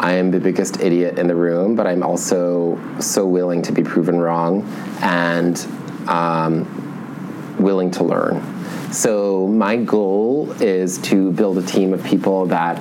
I 0.00 0.12
am 0.12 0.30
the 0.30 0.38
biggest 0.38 0.80
idiot 0.80 1.18
in 1.18 1.26
the 1.26 1.34
room, 1.34 1.74
but 1.74 1.86
I'm 1.86 2.02
also 2.04 2.78
so 3.00 3.26
willing 3.26 3.62
to 3.62 3.72
be 3.72 3.82
proven 3.82 4.18
wrong 4.18 4.62
and 5.02 5.58
um, 6.06 7.56
willing 7.58 7.90
to 7.92 8.04
learn. 8.04 8.57
So 8.90 9.46
my 9.46 9.76
goal 9.76 10.50
is 10.62 10.98
to 10.98 11.30
build 11.32 11.58
a 11.58 11.62
team 11.62 11.92
of 11.92 12.02
people 12.04 12.46
that 12.46 12.78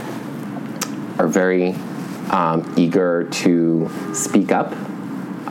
are 1.19 1.27
very 1.27 1.73
um, 2.31 2.73
eager 2.77 3.25
to 3.25 3.89
speak 4.13 4.51
up 4.51 4.71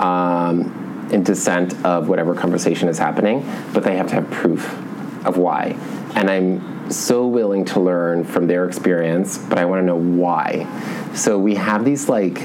um, 0.01 1.09
in 1.13 1.23
dissent 1.23 1.75
of 1.85 2.09
whatever 2.09 2.35
conversation 2.35 2.89
is 2.89 2.99
happening, 2.99 3.45
but 3.75 3.83
they 3.85 3.97
have 3.97 4.09
to 4.09 4.15
have 4.15 4.31
proof 4.31 4.67
of 5.27 5.37
why. 5.37 5.77
And 6.15 6.31
I'm 6.31 6.91
so 6.91 7.27
willing 7.27 7.67
to 7.67 7.81
learn 7.81 8.25
from 8.25 8.47
their 8.47 8.67
experience, 8.67 9.37
but 9.37 9.59
I 9.59 9.67
want 9.67 9.83
to 9.83 9.87
know 9.87 9.97
why. 9.97 11.13
So 11.15 11.39
we 11.39 11.57
have 11.57 11.85
these 11.85 12.09
like, 12.09 12.41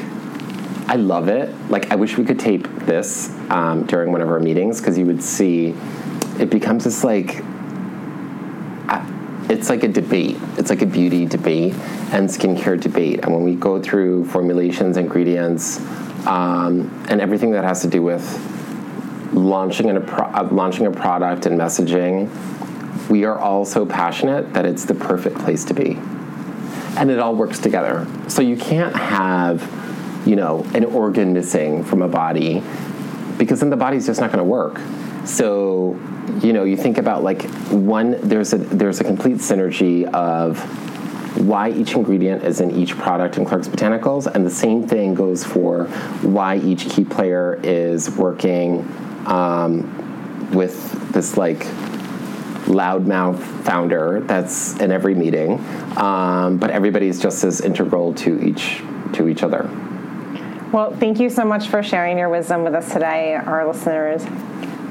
I 0.88 0.96
love 0.96 1.30
it. 1.30 1.56
Like, 1.70 1.92
I 1.92 1.96
wish 1.96 2.18
we 2.18 2.26
could 2.26 2.40
tape 2.40 2.68
this 2.80 3.30
um, 3.50 3.86
during 3.86 4.12
one 4.12 4.22
of 4.22 4.30
our 4.30 4.40
meetings 4.40 4.82
because 4.82 4.98
you 4.98 5.06
would 5.06 5.24
see 5.24 5.76
it 6.40 6.50
becomes 6.50 6.84
this 6.84 7.04
like, 7.04 7.44
it's 9.52 9.70
like 9.70 9.84
a 9.84 9.88
debate. 9.90 10.38
It's 10.58 10.70
like 10.70 10.82
a 10.82 10.86
beauty 10.86 11.26
debate 11.26 11.74
and 12.14 12.30
skincare 12.30 12.80
debate. 12.80 13.20
And 13.24 13.34
when 13.34 13.44
we 13.44 13.54
go 13.56 13.82
through 13.82 14.26
formulations, 14.26 14.96
ingredients, 14.96 15.80
um, 16.26 17.06
and 17.10 17.20
everything 17.20 17.52
that 17.52 17.66
has 17.66 17.82
to 17.82 17.90
do 17.90 18.02
with 18.02 18.24
launching, 19.34 19.90
a 19.90 20.00
pro- 20.00 20.28
uh, 20.28 20.48
launching 20.52 20.86
a 20.86 20.92
product 20.92 21.46
and 21.46 21.60
messaging, 21.60 22.30
we 23.10 23.26
are 23.26 23.38
all 23.38 23.66
so 23.66 23.86
passionate 23.86 24.54
that 24.54 24.66
it's 24.66 24.86
the 24.86 24.96
perfect 24.96 25.38
place 25.40 25.66
to 25.66 25.74
be. 25.74 26.00
And 26.98 27.12
it 27.12 27.20
all 27.20 27.36
works 27.36 27.60
together. 27.60 28.08
So 28.30 28.42
you 28.42 28.56
can't 28.56 28.96
have, 28.96 29.62
you 30.26 30.38
know, 30.38 30.66
an 30.74 30.86
organ 30.86 31.34
missing 31.34 31.84
from 31.84 32.02
a 32.02 32.08
body 32.08 32.64
because 33.38 33.60
then 33.60 33.70
the 33.70 33.78
body's 33.78 34.06
just 34.06 34.22
not 34.22 34.32
going 34.32 34.44
to 34.44 34.50
work. 34.50 34.80
So, 35.26 36.00
you 36.42 36.54
know, 36.54 36.64
you 36.64 36.78
think 36.78 36.98
about 36.98 37.24
like 37.24 37.44
one 37.70 38.18
there's 38.22 38.54
a 38.54 38.58
there's 38.58 39.00
a 39.00 39.04
complete 39.04 39.38
synergy 39.38 40.06
of 40.14 40.60
why 41.38 41.70
each 41.70 41.94
ingredient 41.94 42.44
is 42.44 42.60
in 42.60 42.72
each 42.72 42.98
product 42.98 43.38
in 43.38 43.46
Clark's 43.46 43.68
Botanicals, 43.68 44.28
and 44.28 44.46
the 44.46 44.52
same 44.52 44.88
thing 44.88 45.14
goes 45.14 45.44
for 45.44 45.86
why 46.22 46.58
each 46.58 46.90
key 46.90 47.06
player 47.06 47.60
is 47.64 48.10
working 48.18 48.80
um, 49.26 50.52
with 50.52 51.12
this 51.14 51.38
like 51.38 51.60
loudmouth 52.66 53.40
founder 53.64 54.22
that's 54.22 54.78
in 54.80 54.92
every 54.92 55.16
meeting, 55.16 55.54
um, 55.98 56.58
but 56.58 56.70
everybody's 56.70 57.20
just 57.20 57.44
as 57.44 57.62
integral 57.62 58.14
to 58.14 58.40
each 58.42 58.82
to 59.14 59.28
each 59.28 59.44
other. 59.44 59.70
Well, 60.72 60.96
thank 60.96 61.20
you 61.20 61.30
so 61.30 61.44
much 61.44 61.68
for 61.68 61.84
sharing 61.84 62.18
your 62.18 62.30
wisdom 62.30 62.64
with 62.64 62.74
us 62.76 62.94
today, 62.94 63.36
our 63.36 63.68
listeners. 63.68 64.24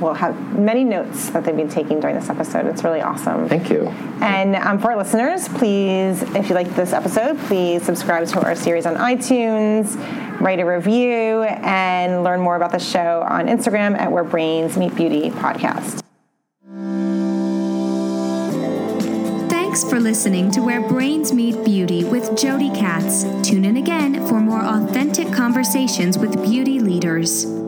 Will 0.01 0.15
have 0.15 0.59
many 0.59 0.83
notes 0.83 1.29
that 1.31 1.45
they've 1.45 1.57
been 1.57 1.69
taking 1.69 2.01
during 2.01 2.17
this 2.17 2.31
episode. 2.31 2.67
It's 2.67 2.83
really 2.83 3.03
awesome. 3.03 3.49
Thank 3.49 3.69
you. 3.71 3.87
And 4.23 4.57
um, 4.57 4.79
for 4.79 4.93
our 4.93 4.97
listeners, 4.97 5.47
please, 5.49 6.23
if 6.35 6.49
you 6.49 6.55
like 6.55 6.75
this 6.75 6.93
episode, 6.93 7.39
please 7.41 7.83
subscribe 7.83 8.27
to 8.29 8.41
our 8.43 8.55
series 8.55 8.87
on 8.87 8.97
iTunes, 8.97 9.97
write 10.41 10.59
a 10.59 10.65
review, 10.65 11.43
and 11.43 12.25
learn 12.25 12.41
more 12.41 12.57
about 12.57 12.73
the 12.73 12.79
show 12.79 13.25
on 13.29 13.47
Instagram 13.47 13.99
at 13.99 14.11
Where 14.11 14.25
Brains 14.25 14.77
Meet 14.79 14.95
Beauty 14.97 15.31
podcast. 15.31 16.03
Thanks 19.51 19.85
for 19.85 20.01
listening 20.01 20.51
to 20.53 20.63
Where 20.63 20.81
Brains 20.81 21.33
Meet 21.33 21.65
Beauty 21.65 22.05
with 22.05 22.37
Jodi 22.37 22.71
Katz. 22.71 23.23
Tune 23.49 23.65
in 23.65 23.77
again 23.77 24.27
for 24.27 24.41
more 24.41 24.65
authentic 24.65 25.33
conversations 25.33 26.19
with 26.19 26.43
beauty 26.43 26.81
leaders. 26.81 27.60